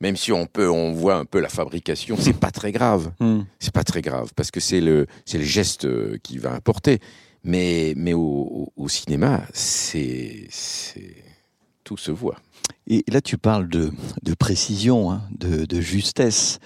même 0.00 0.16
si 0.16 0.30
on 0.32 0.46
peut, 0.46 0.68
on 0.70 0.92
voit 0.92 1.16
un 1.16 1.24
peu 1.24 1.40
la 1.40 1.48
fabrication, 1.48 2.16
c'est 2.18 2.32
pas 2.38 2.50
très 2.50 2.70
grave. 2.72 3.12
Hmm. 3.20 3.42
C'est 3.58 3.72
pas 3.74 3.84
très 3.84 4.02
grave 4.02 4.30
parce 4.36 4.50
que 4.50 4.60
c'est 4.60 4.80
le, 4.80 5.06
c'est 5.24 5.38
le 5.38 5.44
geste 5.44 5.84
euh, 5.84 6.16
qui 6.22 6.38
va 6.38 6.52
importer. 6.52 7.00
Mais, 7.42 7.92
mais 7.96 8.12
au, 8.14 8.20
au- 8.20 8.72
au 8.76 8.88
cinéma, 8.88 9.42
c'est, 9.52 10.48
tout 11.84 11.96
se 11.96 12.10
voit. 12.10 12.36
Et 12.86 13.04
là, 13.08 13.20
tu 13.20 13.36
parles 13.38 13.68
de, 13.68 13.90
de 14.22 14.34
précision, 14.34 15.10
hein, 15.10 15.22
de, 15.30 15.64
de 15.66 15.80
justesse. 15.80 16.58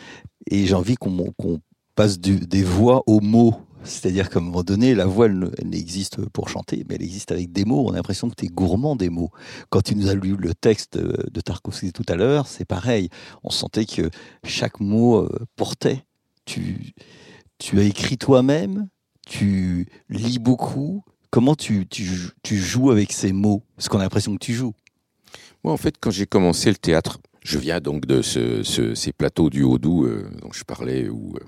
Et 0.51 0.67
j'ai 0.67 0.75
envie 0.75 0.95
qu'on 0.97 1.61
passe 1.95 2.19
du- 2.21 2.39
des 2.47 2.63
voix 2.63 3.03
aux 3.07 3.21
mots. 3.21 3.55
C'est-à-dire 3.85 4.29
qu'à 4.29 4.39
un 4.39 4.43
moment 4.43 4.63
donné, 4.63 4.95
la 4.95 5.07
voix, 5.07 5.27
elle, 5.27 5.51
elle 5.59 5.69
n'existe 5.69 6.25
pour 6.31 6.49
chanter, 6.49 6.85
mais 6.89 6.97
elle 6.97 7.03
existe 7.03 7.33
avec 7.33 7.53
des 7.53 7.65
mots. 7.65 7.87
On 7.87 7.93
a 7.93 7.97
l'impression 7.97 8.29
que 8.29 8.35
tu 8.35 8.47
es 8.47 8.49
gourmand 8.49 8.97
des 8.97 9.09
mots. 9.09 9.31
Quand 9.71 9.83
tu 9.83 9.95
nous 9.95 10.09
as 10.09 10.15
lu 10.15 10.37
le 10.37 10.55
texte 10.55 10.99
de 10.99 11.41
Tarkovsky 11.41 11.93
tout 11.93 12.05
à 12.09 12.17
l'heure, 12.17 12.47
c'est 12.47 12.65
pareil. 12.65 13.09
On 13.45 13.51
sentait 13.51 13.87
que 13.87 14.11
chaque 14.45 14.81
mot 14.81 15.17
euh, 15.17 15.47
portait. 15.57 16.05
Tu, 16.45 16.95
tu 17.59 17.79
as 17.79 17.85
écrit 17.85 18.19
toi-même, 18.19 18.89
tu 19.27 19.87
lis 20.09 20.39
beaucoup. 20.39 21.05
Comment 21.31 21.55
tu, 21.55 21.87
tu, 21.87 22.09
tu 22.43 22.57
joues 22.57 22.91
avec 22.91 23.13
ces 23.13 23.33
mots? 23.33 23.63
Parce 23.77 23.89
qu'on 23.89 23.99
a 23.99 24.03
l'impression 24.03 24.33
que 24.35 24.45
tu 24.45 24.55
joues. 24.55 24.75
Moi, 25.63 25.73
en 25.73 25.77
fait, 25.77 25.97
quand 26.01 26.11
j'ai 26.11 26.27
commencé 26.27 26.71
le 26.71 26.77
théâtre, 26.77 27.19
je 27.49 27.59
viens 27.59 27.81
donc 27.81 28.05
de 28.07 28.21
ce, 28.23 28.63
ce- 28.63 28.95
ces 28.95 29.13
plateaux 29.13 29.49
du 29.51 29.63
Haut-Doubs 29.63 30.05
euh, 30.07 30.29
dont 30.43 30.53
je 30.53 30.65
parlais, 30.65 31.09
où, 31.09 31.35
euh, 31.37 31.45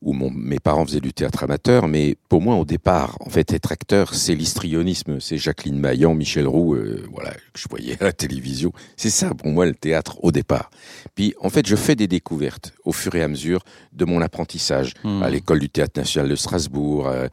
où 0.00 0.12
mon- 0.12 0.30
mes 0.30 0.58
parents 0.60 0.84
faisaient 0.86 1.00
du 1.00 1.12
théâtre 1.12 1.42
amateur. 1.44 1.88
Mais 1.88 2.16
pour 2.28 2.40
moi, 2.40 2.56
au 2.56 2.64
départ, 2.64 3.16
en 3.20 3.28
fait, 3.30 3.52
être 3.52 3.72
acteur, 3.72 4.14
c'est 4.14 4.34
l'histrionisme. 4.34 5.20
C'est 5.20 5.38
Jacqueline 5.38 5.78
Maillan, 5.78 6.14
Michel 6.14 6.46
Roux, 6.46 6.74
euh, 6.74 7.04
voilà, 7.12 7.30
que 7.32 7.58
je 7.58 7.66
voyais 7.68 7.96
à 8.00 8.04
la 8.04 8.12
télévision. 8.12 8.72
C'est 8.96 9.10
ça, 9.10 9.34
pour 9.34 9.48
moi, 9.48 9.66
le 9.66 9.74
théâtre 9.74 10.16
au 10.22 10.30
départ. 10.32 10.70
Puis, 11.14 11.34
en 11.40 11.50
fait, 11.50 11.66
je 11.66 11.76
fais 11.76 11.96
des 11.96 12.06
découvertes 12.08 12.72
au 12.84 12.92
fur 12.92 13.14
et 13.14 13.22
à 13.22 13.28
mesure 13.28 13.62
de 13.92 14.04
mon 14.04 14.20
apprentissage 14.22 14.94
à 15.22 15.28
l'école 15.30 15.58
du 15.60 15.68
théâtre 15.68 15.98
national 16.00 16.28
de 16.30 16.36
Strasbourg. 16.36 17.06
euh, 17.08 17.28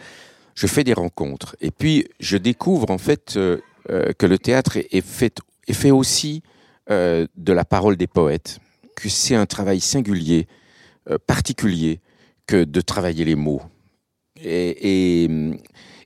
je 0.55 0.67
fais 0.67 0.83
des 0.83 0.93
rencontres. 0.93 1.55
Et 1.61 1.71
puis, 1.71 2.07
je 2.19 2.35
découvre, 2.37 2.91
en 2.91 2.97
fait, 2.97 3.33
que 4.19 4.25
le 4.25 4.37
théâtre 4.37 4.75
est, 4.77 4.87
est 4.91 5.05
fait, 5.05 5.37
est 5.67 5.73
fait 5.73 5.91
aussi 5.91 6.43
euh, 6.89 7.27
de 7.35 7.53
la 7.53 7.65
parole 7.65 7.95
des 7.95 8.07
poètes, 8.07 8.59
que 8.95 9.09
c'est 9.09 9.35
un 9.35 9.45
travail 9.45 9.79
singulier, 9.79 10.47
euh, 11.09 11.17
particulier, 11.25 11.99
que 12.47 12.63
de 12.63 12.81
travailler 12.81 13.25
les 13.25 13.35
mots. 13.35 13.61
Et, 14.41 15.23
et, 15.23 15.29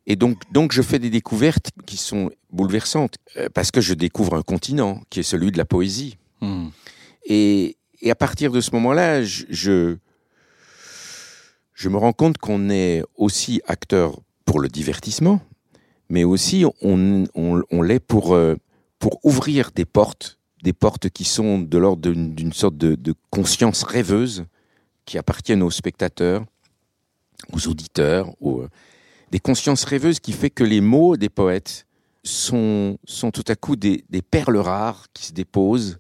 et 0.05 0.15
donc, 0.15 0.41
donc, 0.51 0.71
je 0.71 0.81
fais 0.81 0.99
des 0.99 1.09
découvertes 1.09 1.71
qui 1.85 1.97
sont 1.97 2.29
bouleversantes, 2.51 3.15
euh, 3.38 3.47
parce 3.53 3.71
que 3.71 3.81
je 3.81 3.93
découvre 3.93 4.35
un 4.35 4.41
continent 4.41 5.01
qui 5.09 5.21
est 5.21 5.23
celui 5.23 5.51
de 5.51 5.57
la 5.57 5.65
poésie. 5.65 6.17
Hmm. 6.41 6.67
Et, 7.25 7.77
et 8.01 8.11
à 8.11 8.15
partir 8.15 8.51
de 8.51 8.61
ce 8.61 8.71
moment-là, 8.71 9.23
je, 9.23 9.45
je, 9.49 9.97
je 11.73 11.89
me 11.89 11.97
rends 11.97 12.13
compte 12.13 12.38
qu'on 12.38 12.69
est 12.69 13.03
aussi 13.15 13.61
acteur 13.65 14.19
pour 14.43 14.59
le 14.59 14.67
divertissement, 14.67 15.41
mais 16.09 16.23
aussi 16.23 16.65
on, 16.81 17.23
on, 17.33 17.61
on 17.71 17.81
l'est 17.81 17.99
pour, 17.99 18.35
euh, 18.35 18.55
pour 18.99 19.19
ouvrir 19.23 19.71
des 19.73 19.85
portes, 19.85 20.38
des 20.65 20.73
portes 20.73 21.10
qui 21.12 21.25
sont 21.25 21.60
de 21.60 21.78
l'ordre 21.78 22.12
d'une 22.12 22.51
sorte 22.51 22.75
de, 22.75 23.13
conscience 23.30 23.84
rêveuse 23.84 24.45
qui 25.06 25.19
appartiennent 25.19 25.62
aux 25.62 25.69
spectateurs, 25.69 26.43
aux 27.54 27.67
auditeurs, 27.67 28.34
euh, 28.41 28.67
des 29.30 29.39
consciences 29.39 29.84
rêveuses 29.84 30.19
qui 30.19 30.34
fait 30.34 30.49
que 30.49 30.63
les 30.63 30.82
mots 30.82 31.17
des 31.17 31.30
poètes 31.30 31.86
sont, 32.23 32.97
sont 33.06 33.30
tout 33.30 33.43
à 33.47 33.56
coup 33.56 33.75
des, 33.75 34.04
perles 34.32 34.58
rares 34.58 35.06
qui 35.13 35.28
se 35.28 35.34
déposent 35.34 35.99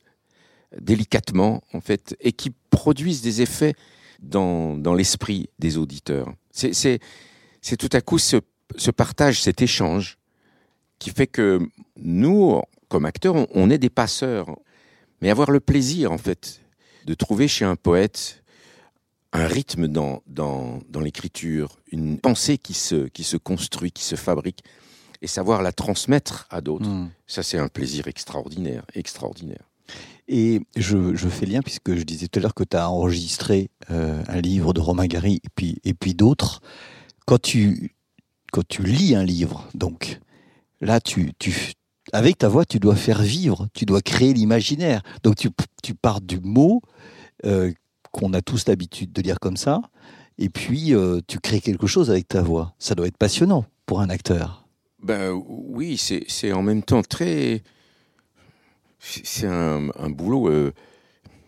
délicatement, 0.81 1.61
en 1.71 1.79
fait, 1.79 2.17
et 2.19 2.31
qui 2.31 2.51
produisent 2.71 3.21
des 3.21 3.43
effets 3.43 3.75
dans, 4.19 4.75
dans 4.77 4.95
l'esprit 4.95 5.47
des 5.59 5.77
auditeurs. 5.77 6.33
C'est 6.51 6.99
tout 7.77 7.89
à 7.91 8.01
coup 8.01 8.17
ce, 8.17 8.37
ce 8.77 8.89
partage, 8.89 9.43
cet 9.43 9.61
échange, 9.61 10.17
qui 10.97 11.11
fait 11.11 11.27
que 11.27 11.59
nous, 11.97 12.59
comme 12.95 13.05
acteurs, 13.05 13.35
on, 13.35 13.47
on 13.53 13.69
est 13.69 13.77
des 13.77 13.89
passeurs. 13.89 14.55
Mais 15.21 15.29
avoir 15.29 15.51
le 15.51 15.59
plaisir, 15.59 16.13
en 16.13 16.17
fait, 16.17 16.61
de 17.05 17.13
trouver 17.13 17.49
chez 17.49 17.65
un 17.65 17.75
poète 17.75 18.41
un 19.33 19.47
rythme 19.47 19.89
dans, 19.89 20.23
dans, 20.27 20.79
dans 20.87 21.01
l'écriture, 21.01 21.81
une 21.91 22.19
pensée 22.19 22.57
qui 22.57 22.73
se, 22.73 23.09
qui 23.09 23.25
se 23.25 23.35
construit, 23.35 23.91
qui 23.91 24.03
se 24.05 24.15
fabrique, 24.15 24.63
et 25.21 25.27
savoir 25.27 25.61
la 25.61 25.73
transmettre 25.73 26.47
à 26.49 26.61
d'autres, 26.61 26.87
Hmm. 26.87 27.09
ça 27.27 27.43
c'est 27.43 27.57
un 27.57 27.67
plaisir 27.67 28.07
extraordinaire, 28.07 28.85
extraordinaire. 28.93 29.69
Et 30.29 30.61
je, 30.77 31.15
je 31.15 31.27
fais 31.27 31.45
lien, 31.45 31.61
puisque 31.61 31.95
je 31.95 32.03
disais 32.03 32.29
tout 32.29 32.39
à 32.39 32.43
l'heure 32.43 32.53
que 32.53 32.63
tu 32.63 32.77
as 32.77 32.89
enregistré 32.89 33.71
euh, 33.91 34.23
un 34.29 34.39
livre 34.39 34.73
de 34.73 34.79
Romain 34.79 35.05
Gary 35.05 35.41
et 35.43 35.49
puis, 35.53 35.79
et 35.83 35.93
puis 35.93 36.13
d'autres. 36.13 36.61
Quand 37.25 37.41
tu, 37.41 37.93
quand 38.53 38.65
tu 38.65 38.83
lis 38.83 39.15
un 39.15 39.25
livre, 39.25 39.67
donc, 39.73 40.21
là, 40.79 41.01
tu, 41.01 41.33
tu, 41.39 41.73
avec 42.13 42.37
ta 42.37 42.49
voix, 42.49 42.65
tu 42.65 42.79
dois 42.79 42.95
faire 42.95 43.21
vivre, 43.21 43.67
tu 43.73 43.85
dois 43.85 44.01
créer 44.01 44.33
l'imaginaire. 44.33 45.01
Donc, 45.23 45.35
tu, 45.35 45.95
pars 45.95 46.21
du 46.21 46.39
mot 46.39 46.81
euh, 47.45 47.71
qu'on 48.11 48.33
a 48.33 48.41
tous 48.41 48.67
l'habitude 48.67 49.11
de 49.11 49.21
lire 49.21 49.39
comme 49.39 49.57
ça, 49.57 49.81
et 50.37 50.49
puis 50.49 50.93
euh, 50.93 51.19
tu 51.27 51.39
crées 51.39 51.61
quelque 51.61 51.87
chose 51.87 52.09
avec 52.09 52.27
ta 52.27 52.41
voix. 52.41 52.73
Ça 52.79 52.95
doit 52.95 53.07
être 53.07 53.17
passionnant 53.17 53.65
pour 53.85 54.01
un 54.01 54.09
acteur. 54.09 54.67
Ben 55.01 55.31
oui, 55.47 55.97
c'est 55.97 56.51
en 56.51 56.63
même 56.63 56.81
temps 56.81 57.03
très. 57.03 57.61
c'est- 58.99 59.45
un, 59.45 60.09
boulot 60.09 60.49
euh, 60.49 60.73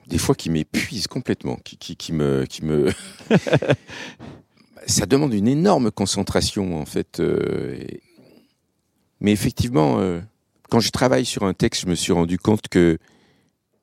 des 0.07 0.19
fois 0.19 0.35
qui 0.35 0.49
m'épuise 0.49 1.07
complètement, 1.07 1.57
qui, 1.63 2.13
me 2.13 2.45
qui 2.45 2.63
me. 2.63 2.91
Ça 4.85 5.05
demande 5.05 5.33
une 5.33 5.47
énorme 5.47 5.91
concentration 5.91 6.79
en 6.79 6.85
fait. 6.85 7.21
Mais 9.19 9.31
effectivement, 9.31 9.99
quand 10.69 10.79
je 10.79 10.91
travaille 10.91 11.25
sur 11.25 11.43
un 11.43 11.53
texte, 11.53 11.81
je 11.83 11.87
me 11.87 11.95
suis 11.95 12.11
rendu 12.13 12.37
compte 12.37 12.67
que 12.69 12.97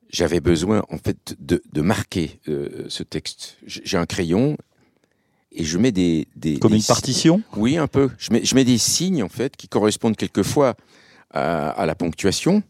j'avais 0.09 0.39
besoin 0.39 0.83
en 0.89 0.97
fait 0.97 1.35
de, 1.39 1.61
de 1.73 1.81
marquer 1.81 2.39
euh, 2.47 2.85
ce 2.89 3.03
texte. 3.03 3.57
J'ai 3.65 3.97
un 3.97 4.05
crayon 4.05 4.57
et 5.51 5.63
je 5.63 5.77
mets 5.77 5.91
des, 5.91 6.27
des 6.35 6.59
Comme 6.59 6.71
des 6.71 6.77
une 6.77 6.83
partition? 6.83 7.41
Oui, 7.55 7.77
un 7.77 7.87
peu. 7.87 8.09
Je 8.17 8.31
mets, 8.31 8.43
je 8.43 8.55
mets 8.55 8.65
des 8.65 8.77
signes, 8.77 9.23
en 9.23 9.29
fait, 9.29 9.55
qui 9.55 9.67
correspondent 9.67 10.15
quelquefois 10.17 10.75
à, 11.31 11.69
à 11.69 11.85
la 11.85 11.95
ponctuation, 11.95 12.61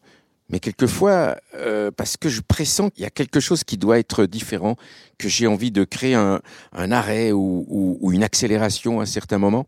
mais 0.49 0.60
quelquefois 0.60 1.38
euh, 1.56 1.91
parce 1.91 2.17
que 2.17 2.30
je 2.30 2.41
pressens 2.41 2.89
qu'il 2.91 3.04
y 3.04 3.08
a 3.08 3.10
quelque 3.10 3.39
chose 3.39 3.63
qui 3.63 3.78
doit 3.78 3.97
être 3.99 4.25
différent, 4.25 4.75
que 5.17 5.28
j'ai 5.30 5.47
envie 5.47 5.71
de 5.71 5.84
créer 5.84 6.13
un, 6.15 6.41
un 6.73 6.91
arrêt 6.91 7.32
ou, 7.32 7.65
ou- 7.67 7.97
ou 8.01 8.12
une 8.12 8.23
accélération 8.23 8.99
à 8.99 9.04
un 9.04 9.08
certain 9.08 9.39
moment. 9.39 9.65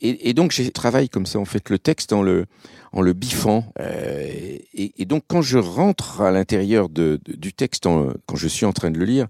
Et, 0.00 0.28
et 0.30 0.34
donc, 0.34 0.52
je 0.52 0.62
travaille 0.70 1.08
comme 1.08 1.26
ça, 1.26 1.38
en 1.38 1.44
fait, 1.44 1.70
le 1.70 1.78
texte 1.78 2.12
en 2.12 2.22
le, 2.22 2.46
en 2.92 3.00
le 3.00 3.12
biffant. 3.12 3.64
Euh, 3.80 4.26
et, 4.74 4.92
et 4.98 5.04
donc, 5.04 5.24
quand 5.28 5.42
je 5.42 5.58
rentre 5.58 6.20
à 6.20 6.30
l'intérieur 6.30 6.88
de, 6.88 7.20
de- 7.24 7.34
du 7.36 7.52
texte, 7.52 7.86
en- 7.86 8.08
quand 8.26 8.36
je 8.36 8.48
suis 8.48 8.66
en 8.66 8.72
train 8.72 8.90
de 8.90 8.98
le 8.98 9.04
lire, 9.04 9.26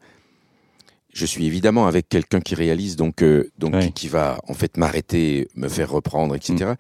je 1.13 1.27
suis 1.27 1.47
évidemment 1.47 1.87
avec 1.87 2.09
quelqu'un 2.09 2.41
qui 2.41 2.55
réalise, 2.57 2.97
donc, 2.97 3.23
euh, 3.23 3.49
donc 3.59 3.75
Ouais. 3.75 3.87
qui, 3.87 3.93
qui 3.93 4.09
va 4.09 4.39
en 4.49 4.55
fait 4.55 4.77
m'arrêter, 4.77 5.49
me 5.55 5.69
faire 5.69 5.91
reprendre, 5.91 6.35
etc. 6.35 6.73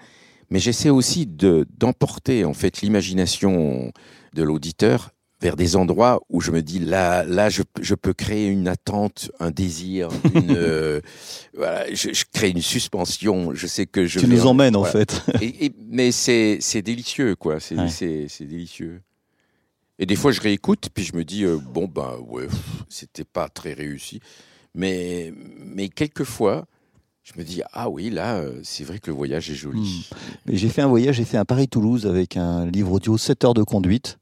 Mais 0.50 0.58
j'essaie 0.58 0.90
aussi 0.90 1.26
de 1.26 1.66
d'emporter 1.78 2.44
en 2.44 2.52
fait 2.52 2.82
l'imagination 2.82 3.92
de 4.34 4.42
l'auditeur 4.42 5.13
vers 5.40 5.56
des 5.56 5.76
endroits 5.76 6.22
où 6.30 6.40
je 6.40 6.50
me 6.50 6.62
dis 6.62 6.78
là, 6.78 7.22
là, 7.24 7.50
je, 7.50 7.62
je 7.80 7.94
peux 7.94 8.14
créer 8.14 8.46
une 8.46 8.66
attente, 8.68 9.30
un 9.40 9.50
désir, 9.50 10.08
une, 10.34 10.50
euh, 10.56 11.00
voilà, 11.56 11.92
je, 11.92 12.12
je 12.14 12.24
crée 12.32 12.50
une 12.50 12.62
suspension. 12.62 13.54
Je 13.54 13.66
sais 13.66 13.86
que 13.86 14.06
je 14.06 14.20
Tu 14.20 14.26
vais 14.26 14.34
nous 14.36 14.46
emmènes, 14.46 14.76
en 14.76 14.84
fait. 14.84 15.20
et, 15.42 15.66
et- 15.66 15.74
mais 15.90 16.12
c'est 16.12 16.58
c'est 16.60 16.82
délicieux, 16.82 17.34
quoi. 17.36 17.60
C'est 17.60 17.76
Ouais. 17.76 17.88
c'est- 17.88 18.26
c'est 18.28 18.46
délicieux. 18.46 19.02
Et 19.98 20.06
des 20.06 20.16
fois, 20.16 20.32
je 20.32 20.40
réécoute, 20.40 20.88
puis 20.92 21.04
je 21.04 21.14
me 21.14 21.24
dis, 21.24 21.44
euh, 21.44 21.56
bon, 21.58 21.86
ben, 21.86 22.14
ouais, 22.28 22.48
c'était 22.88 23.24
pas 23.24 23.48
très 23.48 23.74
réussi. 23.74 24.20
Mais, 24.74 25.32
mais 25.58 25.88
quelquefois, 25.88 26.66
je 27.22 27.32
me 27.38 27.44
dis, 27.44 27.62
ah 27.72 27.88
oui, 27.88 28.10
là, 28.10 28.38
euh, 28.38 28.58
c'est 28.64 28.82
vrai 28.84 28.98
que 28.98 29.06
le 29.10 29.16
voyage 29.16 29.50
est 29.50 29.54
joli. 29.54 30.08
Mais 30.46 30.56
j'ai 30.56 30.68
fait 30.68 30.82
un 30.82 30.88
voyage, 30.88 31.16
j'ai 31.16 31.24
fait 31.24 31.36
un 31.36 31.44
Paris-Toulouse 31.44 32.06
avec 32.06 32.36
un 32.36 32.66
livre 32.66 32.90
audio, 32.92 33.16
7 33.16 33.44
heures 33.44 33.54
de 33.54 33.62
conduite. 33.62 34.18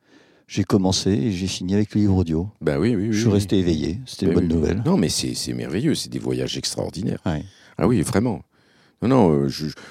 J'ai 0.52 0.64
commencé 0.64 1.08
et 1.08 1.32
j'ai 1.32 1.46
fini 1.46 1.72
avec 1.72 1.94
le 1.94 2.02
livre 2.02 2.14
audio. 2.14 2.46
Ben 2.60 2.78
oui, 2.78 2.94
oui, 2.94 3.06
oui. 3.06 3.12
Je 3.14 3.20
suis 3.20 3.26
oui. 3.28 3.32
resté 3.32 3.58
éveillé. 3.58 4.00
C'était 4.04 4.26
une 4.26 4.32
Ben 4.32 4.40
bonne 4.40 4.48
nouvelle. 4.48 4.82
Non, 4.84 4.98
mais 4.98 5.08
c'est 5.08 5.54
merveilleux, 5.54 5.94
c'est 5.94 6.10
des 6.10 6.18
voyages 6.18 6.58
extraordinaires. 6.58 7.20
Ouais. 7.24 7.42
Ah 7.78 7.86
oui, 7.86 8.02
vraiment. 8.02 8.42
Non, 9.00 9.08
non, 9.08 9.32
euh, 9.32 9.48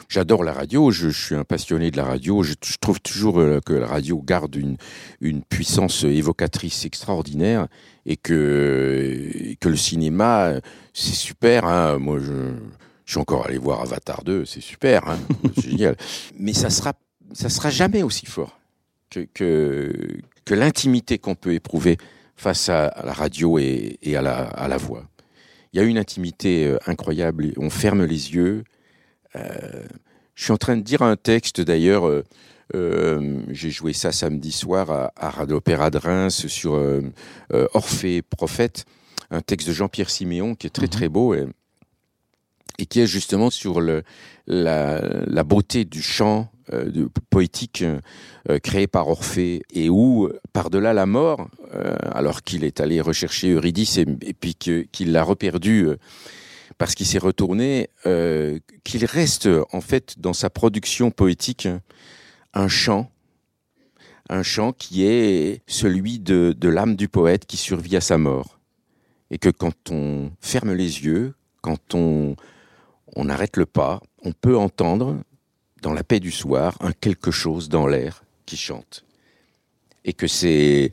j'adore 0.07 0.43
la 0.43 0.53
radio, 0.53 0.91
je, 0.91 1.09
je 1.09 1.25
suis 1.25 1.33
un 1.33 1.43
passionné 1.45 1.89
de 1.89 1.97
la 1.97 2.03
radio, 2.03 2.43
je, 2.43 2.53
je 2.63 2.77
trouve 2.79 2.99
toujours 2.99 3.39
euh, 3.39 3.59
que 3.59 3.73
la 3.73 3.87
radio 3.87 4.21
garde 4.21 4.55
une, 4.55 4.77
une 5.19 5.41
puissance 5.41 6.03
évocatrice 6.03 6.85
extraordinaire 6.85 7.65
et 8.05 8.15
que, 8.15 9.55
que 9.59 9.67
le 9.67 9.75
cinéma, 9.75 10.53
c'est 10.93 11.15
super. 11.15 11.65
Hein. 11.65 11.97
Moi, 11.97 12.19
je, 12.19 12.51
je 13.05 13.11
suis 13.13 13.19
encore 13.19 13.47
allé 13.47 13.57
voir 13.57 13.81
Avatar 13.81 14.23
2, 14.23 14.45
c'est 14.45 14.61
super, 14.61 15.09
hein. 15.09 15.17
c'est 15.55 15.71
génial. 15.71 15.97
Mais 16.37 16.53
ça 16.53 16.69
sera 16.69 16.93
ça 17.33 17.49
sera 17.49 17.71
jamais 17.71 18.03
aussi 18.03 18.27
fort 18.27 18.59
que, 19.11 19.27
que, 19.33 19.91
que 20.45 20.53
l'intimité 20.53 21.17
qu'on 21.17 21.35
peut 21.35 21.53
éprouver 21.53 21.97
face 22.35 22.69
à, 22.69 22.93
la 23.05 23.13
radio 23.13 23.59
et, 23.59 23.97
et 24.01 24.15
à, 24.15 24.21
la, 24.21 24.39
à 24.47 24.67
la 24.67 24.77
voix. 24.77 25.05
Il 25.73 25.77
y 25.77 25.79
a 25.79 25.85
une 25.85 25.97
intimité 25.97 26.65
euh, 26.65 26.77
incroyable. 26.87 27.53
On 27.57 27.69
ferme 27.69 28.03
les 28.03 28.33
yeux. 28.33 28.63
Euh, 29.35 29.83
je 30.35 30.43
suis 30.43 30.51
en 30.51 30.57
train 30.57 30.75
de 30.75 30.81
dire 30.81 31.01
un 31.01 31.15
texte 31.15 31.61
d'ailleurs. 31.61 32.07
Euh, 32.07 32.23
euh, 32.75 33.41
J'ai 33.49 33.69
joué 33.69 33.93
ça 33.93 34.11
samedi 34.11 34.51
soir 34.51 34.89
à, 34.91 35.05
à 35.17 35.45
l'Opéra 35.45 35.89
de 35.91 35.97
Reims 35.97 36.47
sur 36.47 36.81
Orphée, 37.73 38.21
prophète, 38.21 38.85
un 39.29 39.41
texte 39.41 39.67
de 39.67 39.73
Jean-Pierre 39.73 40.09
Siméon 40.09 40.55
qui 40.55 40.67
est 40.67 40.71
très 40.71 40.83
Mhm. 40.87 40.89
très 40.89 41.09
beau 41.09 41.33
et, 41.33 41.45
et 42.79 42.85
qui 42.85 43.01
est 43.01 43.07
justement 43.07 43.49
sur 43.49 43.81
le, 43.81 44.03
la, 44.47 45.01
la 45.27 45.43
beauté 45.43 45.85
du 45.85 46.01
chant 46.01 46.49
de- 46.71 47.09
poétique 47.29 47.83
euh, 48.49 48.59
créé 48.59 48.87
par 48.87 49.07
Orphée 49.07 49.63
et 49.73 49.89
où, 49.89 50.29
par-delà 50.53 50.93
la 50.93 51.05
mort, 51.05 51.47
euh, 51.73 51.95
alors 52.11 52.43
qu'il 52.43 52.63
est 52.63 52.79
allé 52.79 53.01
rechercher 53.01 53.51
Eurydice 53.51 53.97
et, 53.97 54.05
puis 54.05 54.55
qu'il 54.55 55.11
l'a 55.11 55.23
reperdu 55.23 55.87
euh, 55.87 55.97
parce 56.77 56.95
qu'il 56.95 57.05
s'est 57.05 57.19
retourné, 57.19 57.89
euh, 58.05 58.59
qu'il 58.83 59.05
reste 59.05 59.47
en 59.71 59.81
fait 59.81 60.19
dans 60.19 60.33
sa 60.33 60.49
production 60.49 61.11
poétique 61.11 61.67
un 62.53 62.67
chant, 62.67 63.11
un 64.29 64.43
chant 64.43 64.73
qui 64.73 65.05
est 65.05 65.61
celui 65.67 66.19
de, 66.19 66.55
de 66.57 66.69
l'âme 66.69 66.95
du 66.95 67.07
poète 67.07 67.45
qui 67.45 67.57
survit 67.57 67.95
à 67.95 68.01
sa 68.01 68.17
mort. 68.17 68.59
Et 69.29 69.37
que 69.37 69.49
quand 69.49 69.91
on 69.91 70.31
ferme 70.41 70.73
les 70.73 71.05
yeux, 71.05 71.35
quand 71.61 71.93
on, 71.93 72.35
on 73.15 73.29
arrête 73.29 73.55
le 73.55 73.65
pas, 73.65 74.01
on 74.23 74.33
peut 74.33 74.57
entendre 74.57 75.17
dans 75.81 75.93
la 75.93 76.03
paix 76.03 76.19
du 76.19 76.31
soir 76.31 76.77
un 76.79 76.91
quelque 76.91 77.31
chose 77.31 77.69
dans 77.69 77.87
l'air 77.87 78.23
qui 78.45 78.57
chante. 78.57 79.03
Et 80.05 80.13
que 80.13 80.27
c'est 80.27 80.91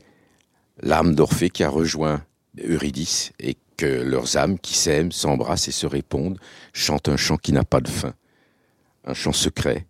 l'âme 0.81 1.15
d'Orphée 1.15 1.49
qui 1.49 1.63
a 1.63 1.69
rejoint 1.69 2.23
Eurydice 2.57 3.31
et 3.39 3.57
que 3.77 3.85
leurs 3.85 4.37
âmes 4.37 4.59
qui 4.59 4.75
s'aiment, 4.75 5.11
s'embrassent 5.11 5.67
et 5.67 5.71
se 5.71 5.87
répondent 5.87 6.39
chantent 6.73 7.09
un 7.09 7.17
chant 7.17 7.37
qui 7.37 7.53
n'a 7.53 7.63
pas 7.63 7.81
de 7.81 7.87
fin. 7.87 8.13
Un 9.05 9.13
chant 9.13 9.31
secret, 9.31 9.87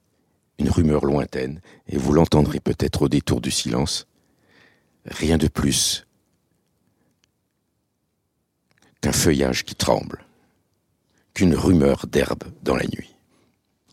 une 0.59 0.69
rumeur 0.69 1.05
lointaine, 1.05 1.61
et 1.87 1.97
vous 1.97 2.13
l'entendrez 2.13 2.59
peut-être 2.59 3.03
au 3.03 3.09
détour 3.09 3.41
du 3.41 3.49
silence. 3.49 4.07
Rien 5.05 5.37
de 5.37 5.47
plus 5.47 6.05
qu'un 9.01 9.11
feuillage 9.11 9.63
qui 9.63 9.75
tremble, 9.75 10.25
qu'une 11.33 11.55
rumeur 11.55 12.05
d'herbe 12.05 12.43
dans 12.61 12.75
la 12.75 12.85
nuit. 12.85 13.15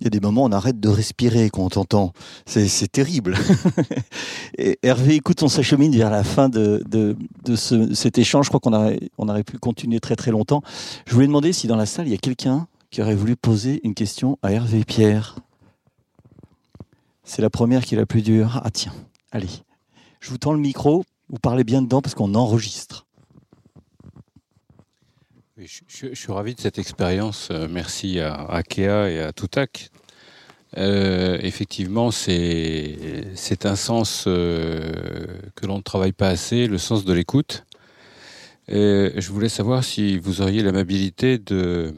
Il 0.00 0.04
y 0.04 0.06
a 0.08 0.10
des 0.10 0.20
moments 0.20 0.42
où 0.42 0.46
on 0.46 0.52
arrête 0.52 0.78
de 0.78 0.88
respirer 0.90 1.48
quand 1.48 1.62
on 1.64 1.68
t'entend. 1.70 2.12
C'est 2.44 2.92
terrible. 2.92 3.36
Et 4.58 4.78
Hervé, 4.82 5.14
écoute, 5.14 5.42
on 5.42 5.48
s'achemine 5.48 5.94
vers 5.96 6.10
la 6.10 6.22
fin 6.22 6.48
de, 6.50 6.82
de, 6.88 7.16
de 7.44 7.56
ce- 7.56 7.94
cet 7.94 8.18
échange. 8.18 8.44
Je 8.46 8.50
crois 8.50 8.60
qu'on 8.60 8.74
aurait, 8.74 9.00
on 9.16 9.28
aurait 9.28 9.42
pu 9.44 9.58
continuer 9.58 9.98
très 10.00 10.14
très 10.14 10.30
longtemps. 10.30 10.60
Je 11.06 11.14
voulais 11.14 11.26
demander 11.26 11.52
si 11.54 11.66
dans 11.66 11.76
la 11.76 11.86
salle, 11.86 12.08
il 12.08 12.10
y 12.10 12.14
a 12.14 12.18
quelqu'un 12.18 12.68
qui 12.90 13.00
aurait 13.00 13.14
voulu 13.14 13.36
poser 13.36 13.80
une 13.84 13.94
question 13.94 14.38
à 14.42 14.52
Hervé 14.52 14.84
Pierre. 14.84 15.36
C'est 17.24 17.42
la 17.42 17.50
première 17.50 17.84
qui 17.84 17.94
est 17.94 17.98
la 17.98 18.06
plus 18.06 18.22
dure. 18.22 18.60
Ah 18.64 18.70
tiens, 18.70 18.92
allez. 19.32 19.48
Je 20.20 20.28
vous 20.30 20.38
tends 20.38 20.52
le 20.52 20.60
micro. 20.60 21.04
Vous 21.28 21.38
parlez 21.40 21.64
bien 21.64 21.80
dedans 21.82 22.02
parce 22.02 22.14
qu'on 22.14 22.34
enregistre. 22.34 23.05
Je, 25.58 26.12
suis 26.12 26.32
ravi 26.32 26.54
de 26.54 26.60
cette 26.60 26.78
expérience. 26.78 27.48
Euh, 27.50 27.66
Merci 27.70 28.20
à 28.20 28.34
Akea 28.44 29.10
et 29.10 29.20
à 29.20 29.32
Toutac. 29.32 29.88
Euh, 30.76 31.38
effectivement, 31.40 32.10
c'est 32.10 33.64
un 33.64 33.74
sens 33.74 34.24
euh, 34.26 35.24
que 35.54 35.64
l'on 35.64 35.78
ne 35.78 35.82
travaille 35.82 36.12
pas 36.12 36.28
assez, 36.28 36.66
le 36.66 36.76
sens 36.76 37.06
de 37.06 37.12
l'écoute. 37.14 37.64
Je 38.68 39.28
voulais 39.30 39.48
savoir 39.48 39.82
si 39.82 40.18
vous 40.18 40.42
auriez 40.42 40.62
l'amabilité 40.62 41.38
de, 41.38 41.94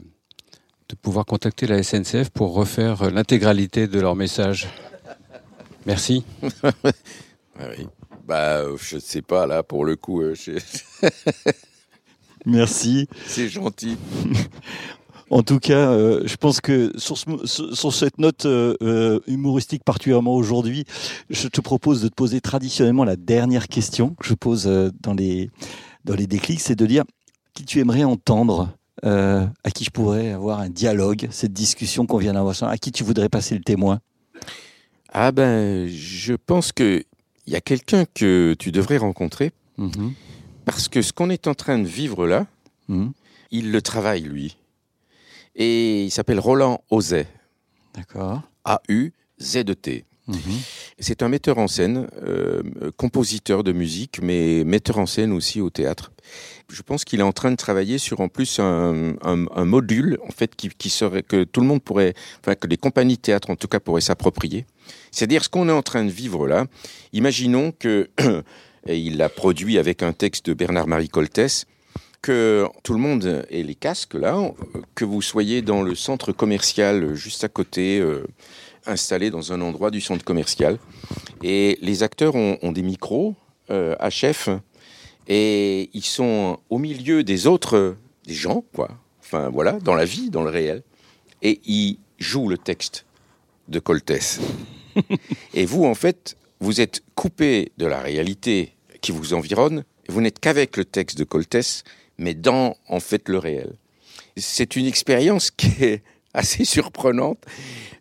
de 0.87 0.95
pouvoir 0.95 1.25
contacter 1.25 1.67
la 1.67 1.83
SNCF 1.83 2.29
pour 2.29 2.53
refaire 2.53 3.11
l'intégralité 3.11 3.87
de 3.87 3.99
leur 3.99 4.15
message. 4.15 4.69
Merci. 5.85 6.23
Ah 7.61 7.65
oui. 7.77 7.87
Bah, 8.25 8.63
je 8.77 8.97
sais 8.99 9.21
pas, 9.21 9.45
là, 9.45 9.63
pour 9.63 9.83
le 9.83 9.97
coup, 9.97 10.23
Merci. 12.45 13.07
c'est 13.25 13.49
gentil. 13.49 13.97
En 15.31 15.43
tout 15.43 15.59
cas, 15.59 15.91
euh, 15.91 16.23
je 16.25 16.35
pense 16.37 16.59
que 16.59 16.91
sur, 16.97 17.15
ce 17.15 17.91
cette 17.91 18.17
note 18.17 18.47
euh, 18.47 18.75
euh, 18.81 19.19
humoristique 19.27 19.83
particulièrement 19.83 20.33
aujourd'hui, 20.33 20.85
je 21.29 21.47
te 21.47 21.61
propose 21.61 22.01
de 22.01 22.07
te 22.07 22.15
poser 22.15 22.41
traditionnellement 22.41 23.03
la 23.03 23.15
dernière 23.15 23.67
question 23.67 24.15
que 24.19 24.25
je 24.25 24.33
pose 24.33 24.65
dans 25.01 25.13
les 25.13 25.51
dans 26.03 26.15
les 26.15 26.25
déclics, 26.25 26.61
c'est 26.61 26.75
de 26.75 26.85
dire 26.87 27.03
qui 27.53 27.63
tu 27.63 27.79
aimerais 27.79 28.05
entendre, 28.05 28.71
euh, 29.05 29.45
à 29.63 29.71
qui 29.71 29.83
je 29.83 29.91
pourrais 29.91 30.31
avoir 30.31 30.59
un 30.59 30.69
dialogue, 30.69 31.27
cette 31.29 31.53
discussion 31.53 32.05
qu'on 32.05 32.17
vient 32.17 32.33
d'avoir, 32.33 32.55
à 32.63 32.77
qui 32.77 32.91
tu 32.91 33.03
voudrais 33.03 33.29
passer 33.29 33.55
le 33.55 33.61
témoin? 33.61 33.99
Ah 35.13 35.31
ben, 35.31 35.87
je 35.87 36.33
pense 36.33 36.71
que 36.71 37.03
il 37.45 37.53
y 37.53 37.55
a 37.55 37.61
quelqu'un 37.61 38.05
que 38.13 38.55
tu 38.57 38.71
devrais 38.71 38.97
rencontrer 38.97 39.51
Mhm. 39.79 40.13
Parce 40.71 40.87
que 40.87 41.01
ce 41.01 41.13
qu'on 41.13 41.29
est 41.31 41.47
en 41.47 41.55
train 41.55 41.79
de 41.79 41.87
vivre 41.87 42.27
là, 42.27 42.45
Mhm. 42.89 43.11
il 43.51 43.71
le 43.71 43.81
travaille 43.81 44.21
lui. 44.21 44.55
Et 45.55 46.03
il 46.05 46.11
s'appelle 46.11 46.39
Roland 46.39 46.83
Ozet, 46.91 47.27
D'accord. 47.95 48.41
A-U-Z-E-T. 48.65 50.05
Mhm. 50.27 50.37
C'est 50.99 51.23
un 51.23 51.27
metteur 51.29 51.57
en 51.57 51.67
scène, 51.67 52.07
euh, 52.21 52.61
compositeur 52.97 53.63
de 53.63 53.71
musique, 53.71 54.19
mais 54.21 54.63
metteur 54.63 54.99
en 54.99 55.07
scène 55.07 55.31
aussi 55.31 55.59
au 55.59 55.71
théâtre. 55.71 56.11
Je 56.71 56.83
pense 56.83 57.03
qu'il 57.03 57.19
est 57.19 57.23
en 57.23 57.31
train 57.31 57.49
de 57.49 57.55
travailler 57.55 57.97
sur 57.97 58.21
en 58.21 58.27
plus 58.27 58.59
un, 58.59 59.15
un- 59.23 59.45
un 59.55 59.65
module 59.65 60.19
en 60.27 60.29
fait 60.31 60.55
qui, 60.55 60.69
qui 60.69 60.91
serait 60.91 61.23
que 61.23 61.45
tout 61.45 61.61
le 61.61 61.67
monde 61.67 61.81
pourrait, 61.81 62.13
enfin 62.41 62.53
que 62.53 62.67
les 62.67 62.77
compagnies 62.77 63.15
de 63.15 63.21
théâtre 63.21 63.49
en 63.49 63.55
tout 63.55 63.67
cas 63.67 63.79
pourraient 63.79 64.01
s'approprier. 64.01 64.67
C'est-à-dire 65.11 65.43
ce 65.43 65.49
qu'on 65.49 65.67
est 65.67 65.71
en 65.73 65.81
train 65.81 66.05
de 66.05 66.11
vivre 66.11 66.47
là. 66.47 66.67
Imaginons 67.11 67.71
que 67.71 68.11
et 68.87 68.97
il 68.97 69.17
l'a 69.17 69.29
produit 69.29 69.77
avec 69.77 70.03
un 70.03 70.13
texte 70.13 70.47
de 70.47 70.53
Bernard-Marie 70.53 71.09
Coltès 71.09 71.65
que 72.21 72.67
tout 72.83 72.93
le 72.93 72.99
monde 72.99 73.45
ait 73.49 73.63
les 73.63 73.75
casques 73.75 74.13
là, 74.13 74.37
que 74.93 75.05
vous 75.05 75.21
soyez 75.21 75.61
dans 75.61 75.81
le 75.81 75.95
centre 75.95 76.33
commercial 76.33 77.13
juste 77.15 77.43
à 77.45 77.47
côté. 77.49 77.99
euh, 77.99 78.25
installé 78.85 79.29
dans 79.29 79.53
un 79.53 79.61
endroit 79.61 79.91
du 79.91 80.01
centre 80.01 80.25
commercial. 80.25 80.77
Et 81.43 81.77
les 81.81 82.03
acteurs 82.03 82.35
ont, 82.35 82.57
ont 82.61 82.71
des 82.71 82.81
micros 82.81 83.35
euh, 83.69 83.95
HF 83.95 84.49
et 85.27 85.89
ils 85.93 86.03
sont 86.03 86.59
au 86.69 86.77
milieu 86.77 87.23
des 87.23 87.47
autres, 87.47 87.95
des 88.25 88.33
gens, 88.33 88.63
quoi. 88.73 88.89
Enfin 89.21 89.49
voilà, 89.49 89.73
dans 89.73 89.95
la 89.95 90.05
vie, 90.05 90.29
dans 90.29 90.43
le 90.43 90.49
réel. 90.49 90.83
Et 91.41 91.61
ils 91.65 91.99
jouent 92.17 92.49
le 92.49 92.57
texte 92.57 93.05
de 93.67 93.79
Coltès. 93.79 94.39
et 95.53 95.65
vous, 95.65 95.85
en 95.85 95.93
fait, 95.93 96.35
vous 96.59 96.81
êtes 96.81 97.01
coupé 97.15 97.71
de 97.77 97.85
la 97.85 97.99
réalité 97.99 98.73
qui 99.01 99.11
vous 99.11 99.33
environne. 99.33 99.83
Et 100.07 100.11
vous 100.11 100.21
n'êtes 100.21 100.39
qu'avec 100.39 100.77
le 100.77 100.85
texte 100.85 101.17
de 101.17 101.23
Coltès, 101.23 101.83
mais 102.17 102.33
dans, 102.33 102.75
en 102.87 102.99
fait, 102.99 103.29
le 103.29 103.37
réel. 103.37 103.73
C'est 104.37 104.75
une 104.75 104.85
expérience 104.85 105.51
qui 105.57 105.83
est 105.83 106.03
assez 106.33 106.65
surprenante. 106.65 107.43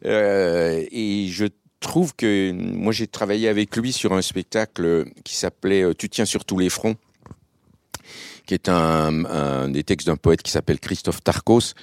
Euh, 0.04 0.84
et 0.90 1.28
je 1.28 1.46
trouve 1.80 2.14
que 2.14 2.52
moi 2.52 2.92
j'ai 2.92 3.06
travaillé 3.06 3.48
avec 3.48 3.76
lui 3.76 3.92
sur 3.92 4.12
un 4.12 4.22
spectacle 4.22 5.06
qui 5.24 5.36
s'appelait 5.36 5.82
euh, 5.82 5.94
Tu 5.94 6.08
tiens 6.08 6.24
sur 6.24 6.44
tous 6.44 6.58
les 6.58 6.70
fronts, 6.70 6.96
qui 8.46 8.54
est 8.54 8.68
un, 8.68 9.24
un 9.24 9.68
des 9.68 9.84
textes 9.84 10.06
d'un 10.06 10.16
poète 10.16 10.42
qui 10.42 10.50
s'appelle 10.50 10.80
Christophe 10.80 11.22
Tarkos. 11.22 11.74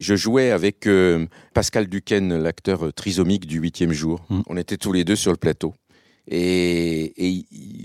Je 0.00 0.16
jouais 0.16 0.50
avec 0.50 0.86
euh, 0.86 1.26
Pascal 1.52 1.86
Duquesne, 1.86 2.36
l'acteur 2.36 2.92
trisomique 2.92 3.46
du 3.46 3.58
huitième 3.58 3.92
jour. 3.92 4.24
Mm. 4.28 4.40
On 4.48 4.56
était 4.56 4.76
tous 4.76 4.92
les 4.92 5.04
deux 5.04 5.16
sur 5.16 5.30
le 5.30 5.36
plateau. 5.36 5.74
Et, 6.28 7.44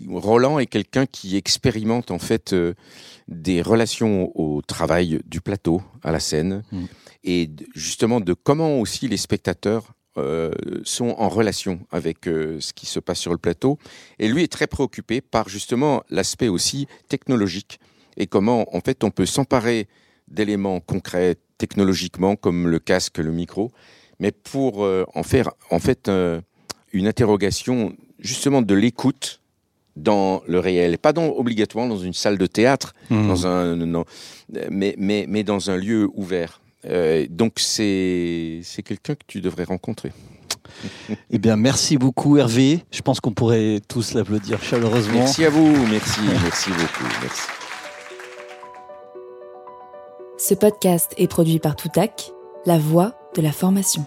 Roland 0.09 0.59
est 0.59 0.65
quelqu'un 0.65 1.05
qui 1.05 1.37
expérimente 1.37 2.11
en 2.11 2.19
fait 2.19 2.53
euh, 2.53 2.73
des 3.27 3.61
relations 3.61 4.31
au, 4.35 4.61
travail 4.61 5.19
du 5.25 5.41
plateau, 5.41 5.81
à 6.03 6.11
la 6.11 6.19
scène, 6.19 6.63
Mm. 6.71 6.85
et 7.23 7.49
justement 7.75 8.19
de 8.19 8.33
comment 8.33 8.79
aussi 8.79 9.07
les 9.07 9.17
spectateurs 9.17 9.93
euh, 10.17 10.51
sont 10.83 11.15
en 11.17 11.29
relation 11.29 11.79
avec 11.91 12.27
euh, 12.27 12.59
ce 12.59 12.73
qui 12.73 12.85
se 12.85 12.99
passe 12.99 13.19
sur 13.19 13.31
le 13.31 13.37
plateau. 13.37 13.77
Et 14.17 14.27
lui 14.27 14.43
est 14.43 14.51
très 14.51 14.67
préoccupé 14.67 15.21
par 15.21 15.47
justement 15.47 16.03
l'aspect 16.09 16.47
aussi 16.47 16.87
technologique 17.07 17.79
et 18.17 18.27
comment 18.27 18.65
en 18.75 18.81
fait 18.81 19.03
on 19.03 19.11
peut 19.11 19.25
s'emparer 19.25 19.87
d'éléments 20.27 20.79
concrets 20.79 21.35
technologiquement 21.57 22.35
comme 22.35 22.67
le 22.67 22.79
casque, 22.79 23.19
le 23.19 23.31
micro, 23.31 23.71
mais 24.19 24.31
pour 24.31 24.83
euh, 24.83 25.05
en 25.13 25.23
faire 25.23 25.51
en 25.69 25.79
fait 25.79 26.09
une 26.91 27.07
interrogation 27.07 27.95
justement 28.19 28.61
de 28.61 28.73
l'écoute 28.73 29.39
dans 29.95 30.41
le 30.47 30.59
réel, 30.59 30.97
pas 30.97 31.13
obligatoirement 31.17 31.93
dans 31.93 32.01
une 32.01 32.13
salle 32.13 32.37
de 32.37 32.45
théâtre, 32.45 32.93
mmh. 33.09 33.27
dans 33.27 33.47
un, 33.47 33.75
non, 33.75 34.05
mais, 34.69 34.95
mais, 34.97 35.25
mais, 35.27 35.43
dans 35.43 35.69
un 35.69 35.77
lieu 35.77 36.09
ouvert. 36.13 36.61
Euh, 36.85 37.25
donc 37.29 37.53
c'est 37.57 38.61
quelqu'un 38.85 39.15
que 39.15 39.25
tu 39.27 39.41
devrais 39.41 39.65
rencontrer. 39.65 40.11
Eh 41.31 41.39
bien, 41.39 41.55
merci 41.55 41.97
beaucoup 41.97 42.37
Hervé. 42.37 42.83
Je 42.91 43.01
pense 43.01 43.19
qu'on 43.19 43.31
pourrait 43.31 43.81
tous 43.87 44.13
l'applaudir 44.13 44.61
chaleureusement. 44.63 45.15
Merci 45.19 45.43
à 45.43 45.49
vous, 45.49 45.75
merci, 45.87 46.21
merci 46.43 46.69
beaucoup. 46.69 47.09
Merci. 47.21 47.47
Ce 50.37 50.53
podcast 50.53 51.13
est 51.17 51.27
produit 51.27 51.59
par 51.59 51.75
Toutac, 51.75 52.31
la 52.65 52.77
voix 52.77 53.13
de 53.35 53.41
la 53.41 53.51
formation. 53.51 54.05